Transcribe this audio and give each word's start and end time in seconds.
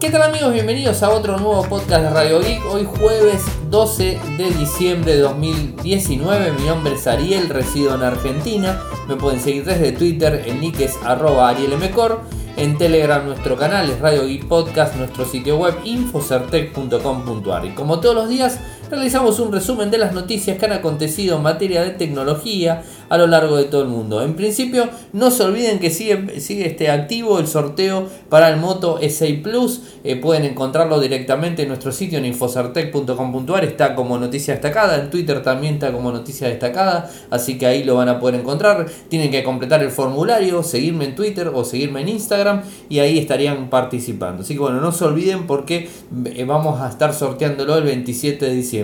¿Qué 0.00 0.08
tal 0.08 0.22
amigos? 0.22 0.54
Bienvenidos 0.54 1.02
a 1.02 1.10
otro 1.10 1.36
nuevo 1.36 1.62
podcast 1.64 2.04
de 2.04 2.08
Radio 2.08 2.40
Geek. 2.40 2.64
Hoy 2.72 2.86
jueves 2.86 3.42
12 3.68 4.18
de 4.38 4.50
diciembre 4.50 5.16
de 5.16 5.20
2019. 5.20 6.52
Mi 6.52 6.66
nombre 6.66 6.94
es 6.94 7.06
Ariel, 7.06 7.50
resido 7.50 7.94
en 7.96 8.02
Argentina. 8.02 8.80
Me 9.08 9.16
pueden 9.16 9.40
seguir 9.40 9.66
desde 9.66 9.92
Twitter, 9.92 10.42
el 10.46 10.58
nick 10.58 10.80
es 10.80 10.96
arroba 11.04 11.50
arielmcor. 11.50 12.22
En 12.56 12.78
Telegram 12.78 13.26
nuestro 13.26 13.58
canal 13.58 13.90
es 13.90 14.00
Radio 14.00 14.24
Geek 14.24 14.48
Podcast, 14.48 14.96
nuestro 14.96 15.26
sitio 15.26 15.58
web 15.58 15.74
infocertec.com.ar. 15.84 17.66
Y 17.66 17.74
como 17.74 18.00
todos 18.00 18.14
los 18.14 18.30
días 18.30 18.58
realizamos 18.90 19.38
un 19.38 19.52
resumen 19.52 19.90
de 19.90 19.98
las 19.98 20.12
noticias 20.12 20.58
que 20.58 20.66
han 20.66 20.72
acontecido 20.72 21.36
en 21.36 21.42
materia 21.42 21.82
de 21.82 21.90
tecnología 21.90 22.82
a 23.08 23.18
lo 23.18 23.26
largo 23.26 23.56
de 23.56 23.64
todo 23.64 23.82
el 23.82 23.88
mundo. 23.88 24.22
En 24.22 24.34
principio, 24.34 24.88
no 25.12 25.30
se 25.30 25.42
olviden 25.44 25.78
que 25.78 25.90
sigue, 25.90 26.40
sigue 26.40 26.66
este 26.66 26.90
activo 26.90 27.38
el 27.38 27.46
sorteo 27.46 28.08
para 28.28 28.48
el 28.48 28.56
Moto 28.56 29.00
S6 29.00 29.42
Plus. 29.42 29.80
Eh, 30.04 30.16
pueden 30.16 30.44
encontrarlo 30.44 31.00
directamente 31.00 31.62
en 31.62 31.68
nuestro 31.68 31.92
sitio 31.92 32.18
en 32.18 32.26
infocertec.com.ar. 32.26 33.64
Está 33.64 33.94
como 33.94 34.18
noticia 34.18 34.54
destacada. 34.54 35.00
En 35.00 35.10
Twitter 35.10 35.42
también 35.42 35.74
está 35.74 35.92
como 35.92 36.12
noticia 36.12 36.48
destacada. 36.48 37.10
Así 37.30 37.58
que 37.58 37.66
ahí 37.66 37.84
lo 37.84 37.96
van 37.96 38.08
a 38.08 38.18
poder 38.18 38.40
encontrar. 38.40 38.86
Tienen 39.08 39.30
que 39.30 39.42
completar 39.42 39.82
el 39.82 39.90
formulario, 39.90 40.62
seguirme 40.62 41.04
en 41.04 41.14
Twitter 41.14 41.50
o 41.52 41.64
seguirme 41.64 42.00
en 42.02 42.08
Instagram 42.08 42.62
y 42.88 42.98
ahí 43.00 43.18
estarían 43.18 43.70
participando. 43.70 44.42
Así 44.42 44.54
que 44.54 44.60
bueno, 44.60 44.80
no 44.80 44.92
se 44.92 45.04
olviden 45.04 45.46
porque 45.46 45.88
eh, 46.26 46.44
vamos 46.44 46.80
a 46.80 46.88
estar 46.88 47.14
sorteándolo 47.14 47.76
el 47.76 47.84
27 47.84 48.44
de 48.44 48.54
diciembre. 48.54 48.79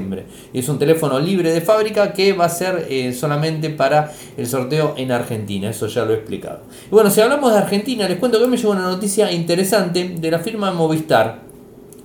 Es 0.52 0.68
un 0.68 0.78
teléfono 0.78 1.18
libre 1.18 1.52
de 1.52 1.60
fábrica 1.60 2.12
que 2.12 2.32
va 2.32 2.46
a 2.46 2.48
ser 2.48 2.86
eh, 2.88 3.12
solamente 3.12 3.70
para 3.70 4.12
el 4.36 4.46
sorteo 4.46 4.94
en 4.96 5.12
Argentina, 5.12 5.70
eso 5.70 5.86
ya 5.86 6.04
lo 6.04 6.12
he 6.12 6.16
explicado. 6.16 6.60
Y 6.86 6.90
bueno, 6.90 7.10
si 7.10 7.20
hablamos 7.20 7.52
de 7.52 7.58
Argentina, 7.58 8.08
les 8.08 8.18
cuento 8.18 8.38
que 8.38 8.46
me 8.46 8.56
llegó 8.56 8.70
una 8.70 8.82
noticia 8.82 9.30
interesante 9.32 10.08
de 10.08 10.30
la 10.30 10.38
firma 10.38 10.72
Movistar, 10.72 11.42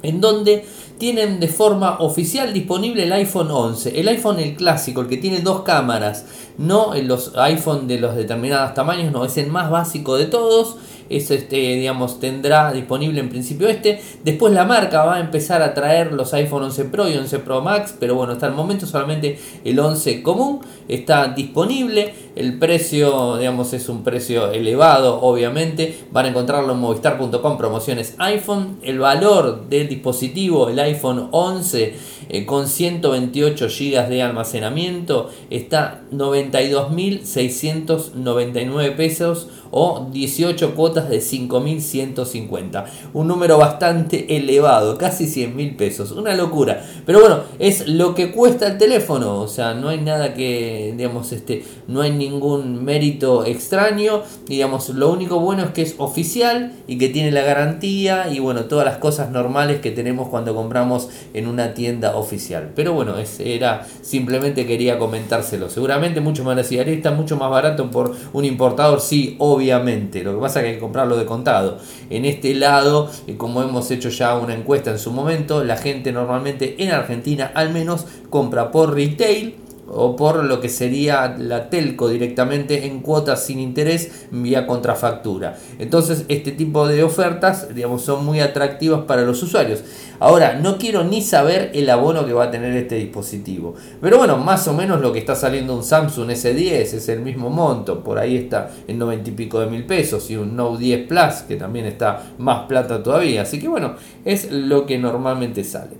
en 0.04 0.20
donde 0.22 0.66
tienen 0.98 1.40
de 1.40 1.48
forma 1.48 1.98
oficial 2.00 2.54
disponible 2.54 3.04
el 3.04 3.14
iPhone 3.14 3.50
11, 3.50 4.00
el 4.00 4.08
iPhone 4.08 4.40
el 4.40 4.56
clásico, 4.56 5.02
el 5.02 5.08
que 5.08 5.18
tiene 5.18 5.40
dos 5.40 5.64
cámaras, 5.64 6.26
no 6.60 6.94
los 6.94 7.36
iPhone 7.38 7.88
de 7.88 8.00
los 8.00 8.16
determinados 8.16 8.76
tamaños, 8.76 9.12
no, 9.12 9.26
es 9.26 9.36
el 9.38 9.48
más 9.48 9.72
básico 9.72 10.16
de 10.16 10.28
todos 10.28 10.78
eso 11.12 11.34
este, 11.34 11.56
digamos, 11.56 12.20
tendrá 12.20 12.72
disponible 12.72 13.20
en 13.20 13.30
principio 13.30 13.68
este. 13.68 14.00
Después 14.24 14.54
la 14.54 14.66
marca 14.66 15.04
va 15.04 15.16
a 15.16 15.20
empezar 15.20 15.62
a 15.62 15.74
traer 15.74 16.14
los 16.14 16.34
iPhone 16.34 16.64
11 16.64 16.86
Pro 16.86 17.10
y 17.10 17.18
11 17.18 17.40
Pro 17.40 17.62
Max, 17.62 17.96
pero 18.00 18.16
bueno, 18.16 18.32
hasta 18.34 18.48
el 18.48 18.54
momento 18.54 18.86
solamente 18.86 19.40
el 19.64 19.80
11 19.80 20.24
común 20.24 20.62
está 20.88 21.28
disponible. 21.30 22.14
El 22.36 22.60
precio, 22.60 23.38
digamos, 23.38 23.74
es 23.74 23.90
un 23.90 24.04
precio 24.04 24.52
elevado, 24.52 25.20
obviamente. 25.22 25.98
Van 26.12 26.26
a 26.26 26.30
encontrarlo 26.30 26.74
en 26.74 26.80
movistar.com, 26.80 27.58
promociones 27.58 28.16
iPhone. 28.18 28.78
El 28.84 29.00
valor 29.00 29.68
del 29.70 29.90
dispositivo, 29.90 30.70
el 30.70 30.80
iPhone 30.80 31.28
11 31.32 31.96
eh, 32.30 32.46
con 32.46 32.68
128 32.68 33.68
GB 33.68 34.08
de 34.08 34.22
almacenamiento, 34.22 35.30
está 35.50 36.04
92.699 36.12 38.96
pesos 38.96 39.50
o 39.72 40.08
18 40.12 40.76
cuotas 40.76 41.10
de 41.10 41.20
5.150. 41.20 42.86
Un 43.14 43.28
número 43.28 43.58
bastante 43.58 44.38
elevado, 44.38 44.98
casi 44.98 45.28
100 45.28 45.56
mil 45.56 45.76
pesos. 45.76 46.12
Una 46.12 46.36
locura. 46.36 46.86
Pero 47.06 47.22
bueno, 47.22 47.40
es 47.60 47.88
lo 47.88 48.14
que 48.14 48.32
cuesta 48.32 48.68
el 48.68 48.78
teléfono. 48.78 49.40
O 49.40 49.48
sea, 49.48 49.74
no 49.74 49.90
hay 49.90 50.00
nada 50.00 50.34
que, 50.34 50.94
digamos, 50.96 51.32
este, 51.32 51.64
no 51.88 52.02
hay 52.02 52.12
ningún 52.12 52.84
mérito 52.84 53.46
extraño. 53.46 54.24
Digamos, 54.46 54.90
lo 54.90 55.12
único 55.12 55.40
bueno 55.40 55.64
es 55.64 55.70
que 55.72 55.82
es 55.82 55.96
oficial 55.98 56.74
y 56.88 56.98
que 56.98 57.10
tiene 57.10 57.32
la 57.32 57.42
garantía 57.42 58.28
y 58.32 58.40
bueno, 58.40 58.66
todas 58.66 58.86
las 58.86 58.98
cosas 58.98 59.32
normales 59.32 59.80
que 59.80 59.92
tenemos 59.92 60.28
cuando 60.30 60.54
compramos 60.54 61.10
en 61.34 61.48
una 61.48 61.74
tienda 61.74 62.18
oficial. 62.18 62.72
Pero 62.76 62.94
bueno, 62.94 63.16
era 63.40 63.88
simplemente 64.02 64.66
quería 64.66 65.00
comentárselo. 65.00 65.70
Seguramente 65.70 66.20
mucho 66.20 66.44
más 66.44 66.58
decía, 66.58 66.82
está 66.84 67.12
mucho 67.12 67.38
más 67.38 67.50
barato 67.50 67.90
por 67.90 68.14
un 68.34 68.46
importador. 68.46 69.00
Sí, 69.00 69.36
obvio 69.40 69.61
obviamente. 69.62 70.24
Lo 70.24 70.34
que 70.34 70.42
pasa 70.42 70.60
es 70.60 70.64
que 70.64 70.70
hay 70.70 70.76
que 70.76 70.82
comprarlo 70.82 71.18
de 71.18 71.26
contado. 71.26 71.78
En 72.10 72.26
este 72.26 72.54
lado, 72.56 73.10
eh, 73.28 73.38
como 73.38 73.62
hemos 73.62 73.90
hecho 73.92 74.10
ya 74.10 74.36
una 74.38 74.54
encuesta 74.54 74.92
en 74.92 75.00
su 75.00 75.12
momento, 75.12 75.64
la 75.64 75.78
gente 75.78 76.12
normalmente 76.12 76.84
en 76.84 76.92
Argentina 76.92 77.52
al 77.54 77.72
menos 77.72 78.06
compra 78.30 78.72
por 78.72 78.94
retail 78.94 79.56
o 79.94 80.16
por 80.16 80.44
lo 80.44 80.60
que 80.60 80.70
sería 80.70 81.36
la 81.38 81.70
telco 81.70 82.10
directamente 82.10 82.86
en 82.86 83.02
cuotas 83.02 83.46
sin 83.46 83.60
interés 83.60 84.28
vía 84.32 84.66
contrafactura. 84.66 85.58
Entonces 85.80 86.26
este 86.28 86.52
tipo 86.52 86.88
de 86.88 87.04
ofertas 87.04 87.74
digamos, 87.74 88.02
son 88.04 88.26
muy 88.26 88.40
atractivas 88.40 89.02
para 89.02 89.24
los 89.24 89.42
usuarios. 89.44 89.84
Ahora, 90.20 90.54
no 90.54 90.78
quiero 90.78 91.04
ni 91.04 91.22
saber 91.22 91.72
el 91.74 91.90
abono 91.90 92.26
que 92.26 92.34
va 92.34 92.46
a 92.46 92.52
tener 92.52 92.76
este 92.76 92.96
dispositivo. 92.96 93.74
Pero 94.00 94.20
bueno, 94.20 94.38
más 94.38 94.68
o 94.68 94.74
menos 94.74 95.02
lo 95.02 95.12
que 95.12 95.20
está 95.20 95.36
saliendo 95.36 95.76
un 95.76 95.84
Samsung 95.84 96.30
S10 96.30 96.94
es 96.94 97.10
el 97.10 97.22
mismo 97.22 97.50
monto. 97.50 98.04
Por 98.04 98.20
ahí 98.20 98.38
está 98.38 98.70
en 98.88 99.00
90 99.00 99.32
y 99.32 99.34
pico 99.34 99.60
de 99.60 99.66
mil 99.66 99.84
pesos. 99.86 100.30
Y 100.30 100.36
un 100.36 100.56
Note 100.56 100.84
10 100.84 101.08
Plus 101.08 101.34
que 101.48 101.56
también 101.56 101.88
está 101.88 102.22
más 102.38 102.68
plata 102.68 103.02
todavía. 103.02 103.42
Así 103.42 103.60
que 103.60 103.68
bueno, 103.68 103.96
es 104.24 104.52
lo 104.52 104.86
que 104.86 105.00
normalmente 105.00 105.64
sale. 105.64 105.98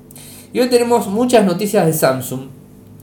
Y 0.54 0.60
hoy 0.60 0.68
tenemos 0.68 1.08
muchas 1.08 1.44
noticias 1.44 1.88
de 1.88 1.94
Samsung 1.94 2.61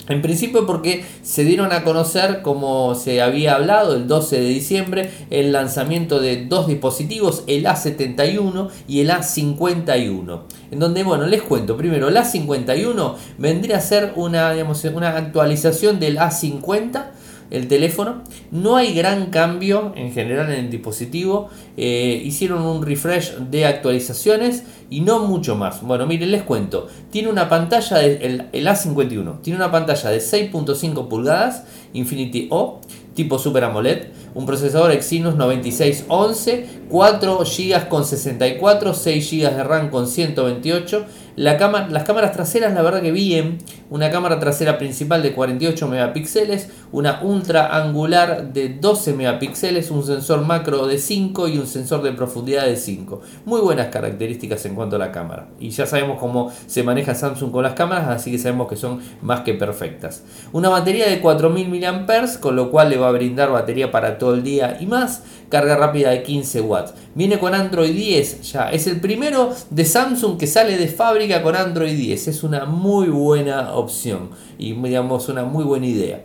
en 0.08 0.22
principio 0.22 0.66
porque 0.66 1.04
se 1.22 1.44
dieron 1.44 1.72
a 1.72 1.84
conocer, 1.84 2.42
como 2.42 2.94
se 2.94 3.20
había 3.22 3.54
hablado 3.54 3.94
el 3.94 4.06
12 4.06 4.40
de 4.40 4.48
diciembre, 4.48 5.10
el 5.30 5.52
lanzamiento 5.52 6.20
de 6.20 6.46
dos 6.46 6.66
dispositivos, 6.66 7.44
el 7.46 7.64
A71 7.64 8.70
y 8.86 9.00
el 9.00 9.10
A51. 9.10 10.42
En 10.70 10.78
donde, 10.78 11.02
bueno, 11.02 11.26
les 11.26 11.42
cuento, 11.42 11.76
primero, 11.76 12.08
el 12.08 12.16
A51 12.16 13.14
vendría 13.38 13.76
a 13.78 13.80
ser 13.80 14.12
una, 14.16 14.52
digamos, 14.52 14.84
una 14.84 15.16
actualización 15.16 16.00
del 16.00 16.18
A50 16.18 17.06
el 17.50 17.68
teléfono. 17.68 18.22
No 18.50 18.76
hay 18.76 18.94
gran 18.94 19.26
cambio 19.26 19.92
en 19.96 20.12
general 20.12 20.52
en 20.52 20.66
el 20.66 20.70
dispositivo. 20.70 21.48
Eh, 21.76 22.20
hicieron 22.24 22.62
un 22.62 22.84
refresh 22.84 23.36
de 23.36 23.66
actualizaciones 23.66 24.64
y 24.90 25.00
no 25.00 25.20
mucho 25.20 25.54
más. 25.54 25.82
Bueno, 25.82 26.06
miren, 26.06 26.30
les 26.30 26.42
cuento. 26.42 26.88
Tiene 27.10 27.28
una 27.28 27.48
pantalla, 27.48 27.98
de, 27.98 28.16
el, 28.16 28.46
el 28.52 28.66
A51, 28.66 29.40
tiene 29.42 29.58
una 29.58 29.70
pantalla 29.70 30.10
de 30.10 30.18
6.5 30.18 31.08
pulgadas, 31.08 31.64
Infinity 31.92 32.48
O, 32.50 32.80
tipo 33.14 33.38
Super 33.38 33.64
AMOLED, 33.64 34.08
un 34.34 34.46
procesador 34.46 34.92
Exynos 34.92 35.36
9611, 35.36 36.66
4 36.88 37.38
GB 37.38 37.88
con 37.88 38.04
64, 38.04 38.94
6 38.94 39.30
GB 39.30 39.56
de 39.56 39.64
RAM 39.64 39.90
con 39.90 40.06
128 40.06 41.04
la 41.38 41.86
las 41.88 42.02
cámaras 42.02 42.32
traseras, 42.32 42.74
la 42.74 42.82
verdad 42.82 43.00
que 43.00 43.12
bien. 43.12 43.58
Una 43.90 44.10
cámara 44.10 44.40
trasera 44.40 44.76
principal 44.76 45.22
de 45.22 45.32
48 45.32 45.86
megapíxeles, 45.86 46.68
una 46.90 47.20
ultra 47.22 47.76
angular 47.76 48.52
de 48.52 48.70
12 48.70 49.14
megapíxeles, 49.14 49.92
un 49.92 50.04
sensor 50.04 50.44
macro 50.44 50.88
de 50.88 50.98
5 50.98 51.46
y 51.46 51.58
un 51.58 51.68
sensor 51.68 52.02
de 52.02 52.10
profundidad 52.10 52.66
de 52.66 52.76
5. 52.76 53.22
Muy 53.44 53.60
buenas 53.60 53.86
características 53.86 54.66
en 54.66 54.74
cuanto 54.74 54.96
a 54.96 54.98
la 54.98 55.12
cámara. 55.12 55.46
Y 55.60 55.70
ya 55.70 55.86
sabemos 55.86 56.18
cómo 56.18 56.52
se 56.66 56.82
maneja 56.82 57.14
Samsung 57.14 57.52
con 57.52 57.62
las 57.62 57.74
cámaras, 57.74 58.08
así 58.08 58.32
que 58.32 58.38
sabemos 58.38 58.66
que 58.66 58.74
son 58.74 59.00
más 59.22 59.42
que 59.42 59.54
perfectas. 59.54 60.24
Una 60.50 60.70
batería 60.70 61.08
de 61.08 61.20
4000 61.20 61.68
mAh, 61.68 62.40
con 62.40 62.56
lo 62.56 62.72
cual 62.72 62.90
le 62.90 62.96
va 62.96 63.08
a 63.08 63.12
brindar 63.12 63.52
batería 63.52 63.92
para 63.92 64.18
todo 64.18 64.34
el 64.34 64.42
día 64.42 64.76
y 64.80 64.86
más. 64.86 65.22
Carga 65.48 65.76
rápida 65.76 66.10
de 66.10 66.22
15 66.22 66.60
watts. 66.60 66.94
Viene 67.14 67.38
con 67.38 67.54
Android 67.54 67.94
10 67.94 68.52
ya. 68.52 68.70
Es 68.70 68.86
el 68.86 69.00
primero 69.00 69.54
de 69.70 69.84
Samsung 69.84 70.38
que 70.38 70.46
sale 70.46 70.76
de 70.76 70.88
fábrica 70.88 71.42
con 71.42 71.56
Android 71.56 71.96
10. 71.96 72.28
Es 72.28 72.42
una 72.42 72.66
muy 72.66 73.08
buena 73.08 73.74
opción 73.74 74.30
y 74.58 74.74
digamos 74.74 75.28
una 75.28 75.44
muy 75.44 75.64
buena 75.64 75.86
idea. 75.86 76.22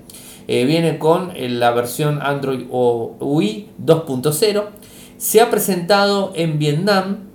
Eh, 0.48 0.66
viene 0.66 1.00
con 1.00 1.32
eh, 1.36 1.48
la 1.50 1.72
versión 1.72 2.20
Android 2.22 2.66
UI 2.70 3.70
2.0. 3.84 4.64
Se 5.18 5.42
ha 5.42 5.50
presentado 5.50 6.34
en 6.36 6.60
Vietnam. 6.60 7.30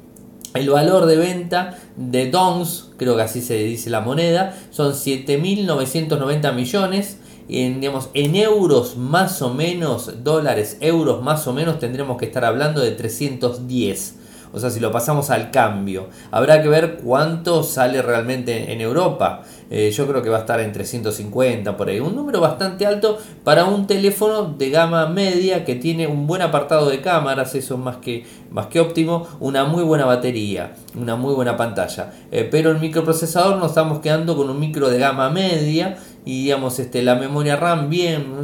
El 0.55 0.70
valor 0.70 1.06
de 1.06 1.17
venta 1.17 1.79
de 1.96 2.31
DONGS, 2.31 2.93
creo 2.96 3.17
que 3.17 3.23
así 3.23 3.43
se 3.43 3.58
dice 3.58 3.91
la 3.91 4.00
moneda, 4.00 4.56
son 4.70 4.93
7.990 4.93 6.55
millones. 6.55 7.19
En, 7.48 7.80
digamos, 7.80 8.10
en 8.14 8.36
euros 8.36 8.96
más 8.96 9.40
o 9.42 9.52
menos, 9.52 10.22
dólares, 10.22 10.76
euros 10.80 11.22
más 11.22 11.46
o 11.46 11.52
menos, 11.52 11.78
tendremos 11.78 12.18
que 12.18 12.26
estar 12.26 12.44
hablando 12.44 12.80
de 12.80 12.92
310 12.92 14.18
o 14.52 14.58
sea, 14.58 14.70
si 14.70 14.80
lo 14.80 14.90
pasamos 14.90 15.30
al 15.30 15.50
cambio, 15.50 16.08
habrá 16.30 16.62
que 16.62 16.68
ver 16.68 16.98
cuánto 17.02 17.62
sale 17.62 18.00
realmente 18.00 18.72
en 18.72 18.80
Europa. 18.80 19.42
Eh, 19.70 19.90
yo 19.90 20.06
creo 20.06 20.22
que 20.22 20.30
va 20.30 20.38
a 20.38 20.40
estar 20.40 20.60
en 20.60 20.72
350 20.72 21.76
por 21.76 21.88
ahí. 21.88 22.00
Un 22.00 22.16
número 22.16 22.40
bastante 22.40 22.86
alto 22.86 23.18
para 23.44 23.66
un 23.66 23.86
teléfono 23.86 24.44
de 24.44 24.70
gama 24.70 25.06
media 25.06 25.64
que 25.64 25.74
tiene 25.74 26.06
un 26.06 26.26
buen 26.26 26.40
apartado 26.40 26.88
de 26.88 27.02
cámaras, 27.02 27.54
eso 27.54 27.74
es 27.74 27.80
más 27.80 27.96
que, 27.98 28.24
más 28.50 28.66
que 28.66 28.80
óptimo, 28.80 29.26
una 29.40 29.64
muy 29.64 29.82
buena 29.82 30.06
batería, 30.06 30.74
una 30.98 31.16
muy 31.16 31.34
buena 31.34 31.56
pantalla. 31.56 32.12
Eh, 32.30 32.48
pero 32.50 32.70
el 32.70 32.78
microprocesador 32.78 33.58
nos 33.58 33.68
estamos 33.68 34.00
quedando 34.00 34.36
con 34.36 34.48
un 34.48 34.58
micro 34.58 34.88
de 34.88 34.98
gama 34.98 35.28
media 35.28 35.98
y 36.28 36.42
digamos 36.42 36.78
este, 36.78 37.00
la 37.00 37.14
memoria 37.14 37.56
RAM 37.56 37.88
bien, 37.88 38.34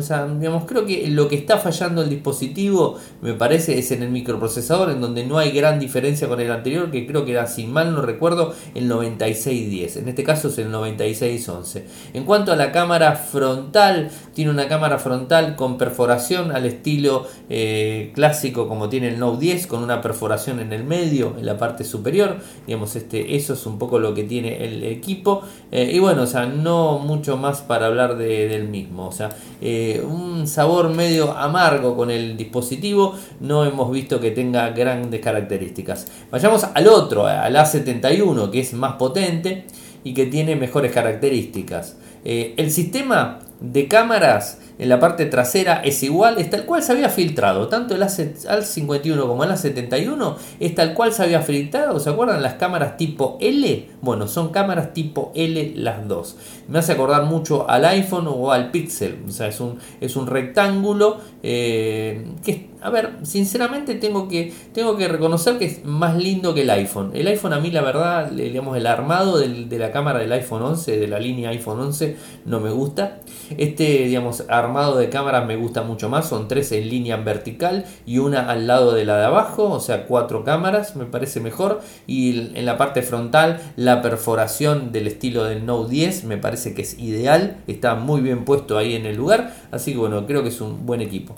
digamos, 0.40 0.64
creo 0.64 0.86
que 0.86 1.06
lo 1.08 1.28
que 1.28 1.36
está 1.36 1.58
fallando 1.58 2.00
el 2.00 2.08
dispositivo 2.08 2.98
me 3.20 3.34
parece 3.34 3.78
es 3.78 3.90
en 3.90 4.02
el 4.02 4.08
microprocesador 4.08 4.90
en 4.90 5.02
donde 5.02 5.26
no 5.26 5.36
hay 5.36 5.50
gran 5.50 5.78
diferencia 5.78 6.26
con 6.26 6.40
el 6.40 6.50
anterior 6.50 6.90
que 6.90 7.06
creo 7.06 7.26
que 7.26 7.32
era, 7.32 7.46
si 7.46 7.66
mal 7.66 7.94
no 7.94 8.00
recuerdo, 8.00 8.54
el 8.74 8.88
9610, 8.88 9.98
en 9.98 10.08
este 10.08 10.24
caso 10.24 10.48
es 10.48 10.56
el 10.56 10.70
9611. 10.70 11.84
En 12.14 12.24
cuanto 12.24 12.52
a 12.52 12.56
la 12.56 12.72
cámara 12.72 13.16
frontal, 13.16 14.10
tiene 14.32 14.50
una 14.50 14.66
cámara 14.66 14.98
frontal 14.98 15.54
con 15.54 15.76
perforación 15.76 16.52
al 16.52 16.64
estilo 16.64 17.26
eh, 17.50 18.12
clásico 18.14 18.66
como 18.66 18.88
tiene 18.88 19.08
el 19.08 19.18
Note 19.18 19.40
10 19.40 19.66
con 19.66 19.82
una 19.82 20.00
perforación 20.00 20.58
en 20.58 20.72
el 20.72 20.84
medio, 20.84 21.34
en 21.38 21.44
la 21.44 21.58
parte 21.58 21.84
superior, 21.84 22.38
digamos, 22.66 22.96
este, 22.96 23.36
eso 23.36 23.52
es 23.52 23.66
un 23.66 23.78
poco 23.78 23.98
lo 23.98 24.14
que 24.14 24.24
tiene 24.24 24.64
el 24.64 24.84
equipo. 24.84 25.42
Eh, 25.70 25.90
y 25.92 25.98
bueno, 25.98 26.22
o 26.22 26.26
sea, 26.26 26.46
no 26.46 26.98
mucho 26.98 27.36
más 27.36 27.60
para 27.60 27.73
hablar 27.82 28.16
de, 28.16 28.48
del 28.48 28.68
mismo, 28.68 29.06
o 29.08 29.12
sea, 29.12 29.30
eh, 29.60 30.02
un 30.06 30.46
sabor 30.46 30.90
medio 30.90 31.32
amargo 31.32 31.96
con 31.96 32.10
el 32.10 32.36
dispositivo, 32.36 33.14
no 33.40 33.64
hemos 33.64 33.90
visto 33.90 34.20
que 34.20 34.30
tenga 34.30 34.70
grandes 34.70 35.20
características. 35.20 36.06
Vayamos 36.30 36.64
al 36.64 36.86
otro, 36.88 37.26
al 37.26 37.54
A71, 37.54 38.50
que 38.50 38.60
es 38.60 38.72
más 38.74 38.94
potente 38.94 39.66
y 40.04 40.14
que 40.14 40.26
tiene 40.26 40.56
mejores 40.56 40.92
características. 40.92 41.96
Eh, 42.24 42.54
el 42.56 42.70
sistema 42.70 43.40
de 43.60 43.88
cámaras 43.88 44.58
en 44.78 44.88
la 44.88 44.98
parte 44.98 45.26
trasera 45.26 45.82
es 45.84 46.02
igual, 46.02 46.38
es 46.38 46.50
tal 46.50 46.64
cual 46.64 46.82
se 46.82 46.92
había 46.92 47.08
filtrado. 47.08 47.68
Tanto 47.68 47.94
el 47.94 48.02
A51 48.02 49.26
como 49.26 49.44
el 49.44 49.50
A71 49.50 50.36
es 50.58 50.74
tal 50.74 50.94
cual 50.94 51.12
se 51.12 51.22
había 51.22 51.42
filtrado. 51.42 52.00
¿Se 52.00 52.10
acuerdan 52.10 52.42
las 52.42 52.54
cámaras 52.54 52.96
tipo 52.96 53.38
L? 53.40 53.88
Bueno, 54.00 54.26
son 54.26 54.50
cámaras 54.50 54.92
tipo 54.92 55.30
L 55.34 55.74
las 55.76 56.08
dos. 56.08 56.36
Me 56.68 56.80
hace 56.80 56.92
acordar 56.92 57.24
mucho 57.24 57.68
al 57.70 57.84
iPhone 57.84 58.26
o 58.28 58.50
al 58.50 58.70
Pixel. 58.70 59.22
O 59.28 59.30
sea, 59.30 59.48
es 59.48 59.60
un, 59.60 59.78
es 60.00 60.16
un 60.16 60.26
rectángulo 60.26 61.18
eh, 61.42 62.26
que, 62.44 62.70
a 62.84 62.90
ver, 62.90 63.14
sinceramente 63.22 63.94
tengo 63.94 64.28
que, 64.28 64.52
tengo 64.74 64.98
que 64.98 65.08
reconocer 65.08 65.56
que 65.56 65.64
es 65.64 65.86
más 65.86 66.18
lindo 66.18 66.52
que 66.52 66.60
el 66.60 66.70
iPhone. 66.70 67.12
El 67.14 67.26
iPhone 67.28 67.54
a 67.54 67.58
mí 67.58 67.70
la 67.70 67.80
verdad, 67.80 68.30
digamos, 68.30 68.76
el 68.76 68.86
armado 68.86 69.38
de 69.38 69.78
la 69.78 69.90
cámara 69.90 70.18
del 70.18 70.30
iPhone 70.32 70.60
11, 70.60 70.98
de 70.98 71.08
la 71.08 71.18
línea 71.18 71.48
iPhone 71.48 71.80
11, 71.80 72.16
no 72.44 72.60
me 72.60 72.68
gusta. 72.68 73.20
Este, 73.56 74.04
digamos, 74.04 74.44
armado 74.50 74.98
de 74.98 75.08
cámaras 75.08 75.46
me 75.46 75.56
gusta 75.56 75.80
mucho 75.80 76.10
más, 76.10 76.28
son 76.28 76.46
tres 76.46 76.72
en 76.72 76.90
línea 76.90 77.16
vertical 77.16 77.86
y 78.04 78.18
una 78.18 78.50
al 78.50 78.66
lado 78.66 78.92
de 78.92 79.06
la 79.06 79.16
de 79.16 79.24
abajo, 79.24 79.70
o 79.70 79.80
sea, 79.80 80.06
cuatro 80.06 80.44
cámaras, 80.44 80.94
me 80.94 81.06
parece 81.06 81.40
mejor. 81.40 81.80
Y 82.06 82.50
en 82.54 82.66
la 82.66 82.76
parte 82.76 83.00
frontal, 83.00 83.62
la 83.76 84.02
perforación 84.02 84.92
del 84.92 85.06
estilo 85.06 85.44
del 85.44 85.64
Note 85.64 85.90
10 85.90 86.24
me 86.24 86.36
parece 86.36 86.74
que 86.74 86.82
es 86.82 86.98
ideal, 86.98 87.62
está 87.66 87.94
muy 87.94 88.20
bien 88.20 88.44
puesto 88.44 88.76
ahí 88.76 88.94
en 88.94 89.06
el 89.06 89.16
lugar, 89.16 89.54
así 89.70 89.92
que 89.92 89.98
bueno, 89.98 90.26
creo 90.26 90.42
que 90.42 90.50
es 90.50 90.60
un 90.60 90.84
buen 90.84 91.00
equipo. 91.00 91.34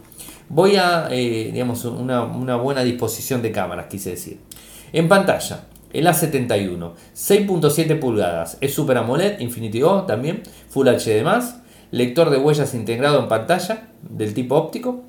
Voy 0.49 0.77
a, 0.77 1.09
eh, 1.11 1.51
digamos, 1.53 1.85
una, 1.85 2.57
buena 2.57 2.85
disposición 2.85 3.43
de 3.43 3.51
cámaras, 3.51 3.87
quise 3.87 4.11
decir. 4.11 4.39
En 4.93 5.09
pantalla, 5.09 5.65
el 5.93 6.07
A71, 6.07 6.93
6.7 7.15 7.99
pulgadas, 7.99 8.57
es 8.61 8.73
Super 8.73 8.99
AMOLED, 8.99 9.41
Infinity 9.41 9.83
O 9.83 10.03
también, 10.03 10.43
Full 10.69 10.87
HD+, 10.89 11.25
lector 11.91 12.31
de 12.31 12.39
huellas 12.39 12.75
integrado 12.75 13.21
en 13.21 13.29
pantalla 13.29 13.89
del 14.03 14.35
tipo 14.35 14.55
óptico. 14.55 15.03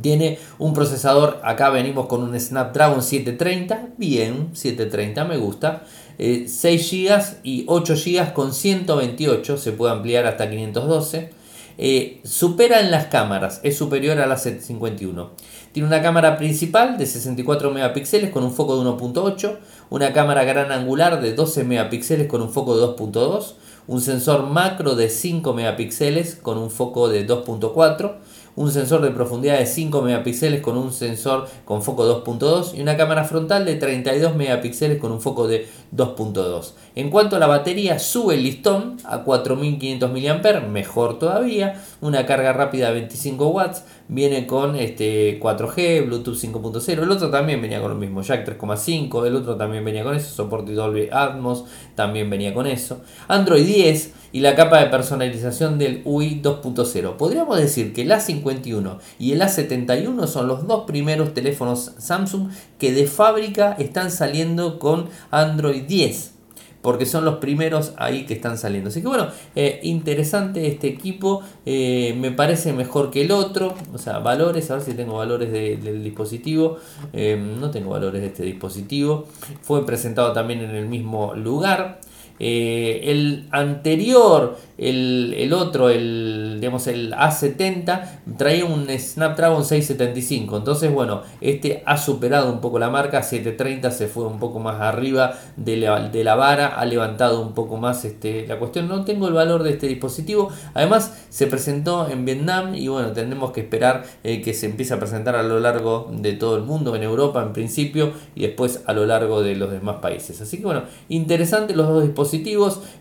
Tiene 0.00 0.38
un 0.58 0.72
procesador, 0.72 1.40
acá 1.42 1.70
venimos 1.70 2.06
con 2.06 2.22
un 2.22 2.38
Snapdragon 2.38 3.02
730, 3.02 3.88
bien, 3.96 4.50
730 4.52 5.24
me 5.24 5.36
gusta. 5.36 5.82
6 6.16 6.56
eh, 6.62 6.78
GB 6.78 7.24
y 7.42 7.64
8 7.66 7.94
GB 7.94 8.32
con 8.32 8.54
128, 8.54 9.56
se 9.56 9.72
puede 9.72 9.92
ampliar 9.92 10.26
hasta 10.26 10.48
512. 10.48 11.39
Eh, 11.82 12.20
supera 12.24 12.80
en 12.80 12.90
las 12.90 13.06
cámaras, 13.06 13.62
es 13.62 13.78
superior 13.78 14.20
a 14.20 14.26
la 14.26 14.36
751. 14.36 15.30
Tiene 15.72 15.88
una 15.88 16.02
cámara 16.02 16.36
principal 16.36 16.98
de 16.98 17.06
64 17.06 17.70
megapíxeles 17.70 18.28
con 18.28 18.44
un 18.44 18.52
foco 18.52 18.76
de 18.76 18.90
1.8, 18.90 19.56
una 19.88 20.12
cámara 20.12 20.44
gran 20.44 20.72
angular 20.72 21.22
de 21.22 21.32
12 21.32 21.64
megapíxeles 21.64 22.26
con 22.26 22.42
un 22.42 22.50
foco 22.50 22.76
de 22.76 22.84
2.2, 22.84 23.54
un 23.86 24.02
sensor 24.02 24.42
macro 24.42 24.94
de 24.94 25.08
5 25.08 25.54
megapíxeles 25.54 26.34
con 26.34 26.58
un 26.58 26.70
foco 26.70 27.08
de 27.08 27.26
2.4, 27.26 28.16
un 28.56 28.70
sensor 28.70 29.00
de 29.02 29.10
profundidad 29.10 29.58
de 29.58 29.66
5 29.66 30.02
megapíxeles 30.02 30.60
con 30.60 30.76
un 30.76 30.92
sensor 30.92 31.48
con 31.64 31.82
foco 31.82 32.24
2.2 32.24 32.74
y 32.76 32.82
una 32.82 32.96
cámara 32.96 33.24
frontal 33.24 33.64
de 33.64 33.76
32 33.76 34.36
megapíxeles 34.36 34.98
con 34.98 35.12
un 35.12 35.20
foco 35.20 35.46
de 35.46 35.66
2.2. 35.94 36.72
En 36.94 37.10
cuanto 37.10 37.36
a 37.36 37.38
la 37.38 37.46
batería, 37.46 37.98
sube 37.98 38.34
el 38.34 38.42
listón 38.42 38.96
a 39.04 39.22
4500 39.24 40.10
mAh, 40.10 40.60
mejor 40.68 41.18
todavía, 41.18 41.82
una 42.00 42.26
carga 42.26 42.52
rápida 42.52 42.88
de 42.88 42.94
25 42.94 43.48
watts, 43.48 43.84
viene 44.08 44.46
con 44.46 44.76
este 44.76 45.40
4G, 45.40 46.06
Bluetooth 46.06 46.36
5.0, 46.36 47.02
el 47.02 47.10
otro 47.10 47.30
también 47.30 47.62
venía 47.62 47.80
con 47.80 47.90
lo 47.90 47.96
mismo, 47.96 48.22
Jack 48.22 48.46
3.5, 48.58 49.26
el 49.26 49.36
otro 49.36 49.56
también 49.56 49.84
venía 49.84 50.02
con 50.02 50.14
eso, 50.14 50.34
soporte 50.34 50.72
Dolby 50.72 51.08
Atmos, 51.12 51.64
también 51.94 52.28
venía 52.30 52.52
con 52.54 52.66
eso. 52.66 53.00
Android 53.28 53.64
10 53.64 54.14
y 54.32 54.40
la 54.40 54.54
capa 54.54 54.80
de 54.80 54.86
personalización 54.86 55.78
del 55.78 56.02
UI 56.04 56.40
2.0. 56.42 57.16
Podríamos 57.16 57.58
decir 57.58 57.92
que 57.92 58.02
el 58.02 58.12
A51 58.42 58.98
y 59.18 59.32
el 59.32 59.40
A71 59.40 60.26
son 60.26 60.48
los 60.48 60.66
dos 60.66 60.84
primeros 60.86 61.34
teléfonos 61.34 61.92
Samsung 61.98 62.50
que 62.78 62.92
de 62.92 63.06
fábrica 63.06 63.72
están 63.78 64.10
saliendo 64.10 64.78
con 64.78 65.08
Android 65.30 65.82
10 65.82 66.34
porque 66.82 67.06
son 67.06 67.24
los 67.24 67.36
primeros 67.36 67.92
ahí 67.96 68.24
que 68.24 68.34
están 68.34 68.56
saliendo. 68.56 68.88
Así 68.88 69.02
que 69.02 69.08
bueno, 69.08 69.28
eh, 69.54 69.80
interesante 69.82 70.66
este 70.66 70.88
equipo, 70.88 71.42
eh, 71.66 72.16
me 72.18 72.30
parece 72.30 72.72
mejor 72.72 73.10
que 73.10 73.22
el 73.22 73.32
otro, 73.32 73.74
o 73.92 73.98
sea, 73.98 74.18
valores, 74.18 74.70
a 74.70 74.76
ver 74.76 74.82
si 74.82 74.94
tengo 74.94 75.16
valores 75.16 75.52
del 75.52 76.02
dispositivo, 76.02 76.78
eh, 77.12 77.36
no 77.36 77.70
tengo 77.70 77.90
valores 77.90 78.22
de 78.22 78.28
este 78.28 78.44
dispositivo, 78.44 79.26
fue 79.62 79.84
presentado 79.84 80.32
también 80.32 80.60
en 80.60 80.70
el 80.70 80.86
mismo 80.86 81.34
lugar. 81.34 82.00
El 82.40 83.46
anterior 83.50 84.56
el, 84.80 85.52
otro, 85.52 85.90
el, 85.90 86.56
digamos, 86.58 86.86
el 86.86 87.12
A70, 87.12 88.36
traía 88.38 88.64
un 88.64 88.88
Snapdragon 88.88 89.64
675. 89.64 90.56
Entonces, 90.56 90.92
bueno, 90.92 91.22
este 91.40 91.82
ha 91.84 91.98
superado 91.98 92.50
un 92.50 92.60
poco 92.60 92.78
la 92.78 92.88
marca. 92.88 93.22
730 93.22 93.90
se 93.90 94.06
fue 94.06 94.26
un 94.26 94.38
poco 94.38 94.58
más 94.58 94.80
arriba 94.80 95.34
de 95.56 95.76
la, 95.76 96.08
de 96.08 96.24
la 96.24 96.34
vara, 96.34 96.68
ha 96.68 96.84
levantado 96.86 97.42
un 97.42 97.52
poco 97.52 97.76
más 97.76 98.04
este, 98.04 98.46
la 98.46 98.58
cuestión. 98.58 98.88
No 98.88 99.04
tengo 99.04 99.28
el 99.28 99.34
valor 99.34 99.62
de 99.62 99.72
este 99.72 99.86
dispositivo. 99.86 100.50
Además, 100.72 101.26
se 101.28 101.46
presentó 101.46 102.08
en 102.08 102.24
Vietnam 102.24 102.74
y 102.74 102.88
bueno, 102.88 103.12
tendremos 103.12 103.52
que 103.52 103.60
esperar 103.60 104.04
eh, 104.24 104.40
que 104.40 104.54
se 104.54 104.66
empiece 104.66 104.94
a 104.94 104.98
presentar 104.98 105.36
a 105.36 105.42
lo 105.42 105.60
largo 105.60 106.10
de 106.10 106.32
todo 106.32 106.56
el 106.56 106.62
mundo, 106.62 106.96
en 106.96 107.02
Europa 107.02 107.42
en 107.42 107.52
principio 107.52 108.12
y 108.34 108.42
después 108.42 108.82
a 108.86 108.94
lo 108.94 109.04
largo 109.04 109.42
de 109.42 109.56
los 109.56 109.70
demás 109.70 109.96
países. 109.96 110.40
Así 110.40 110.56
que 110.56 110.64
bueno, 110.64 110.84
interesantes 111.10 111.76
los 111.76 111.86
dos 111.86 112.02
dispositivos, 112.02 112.29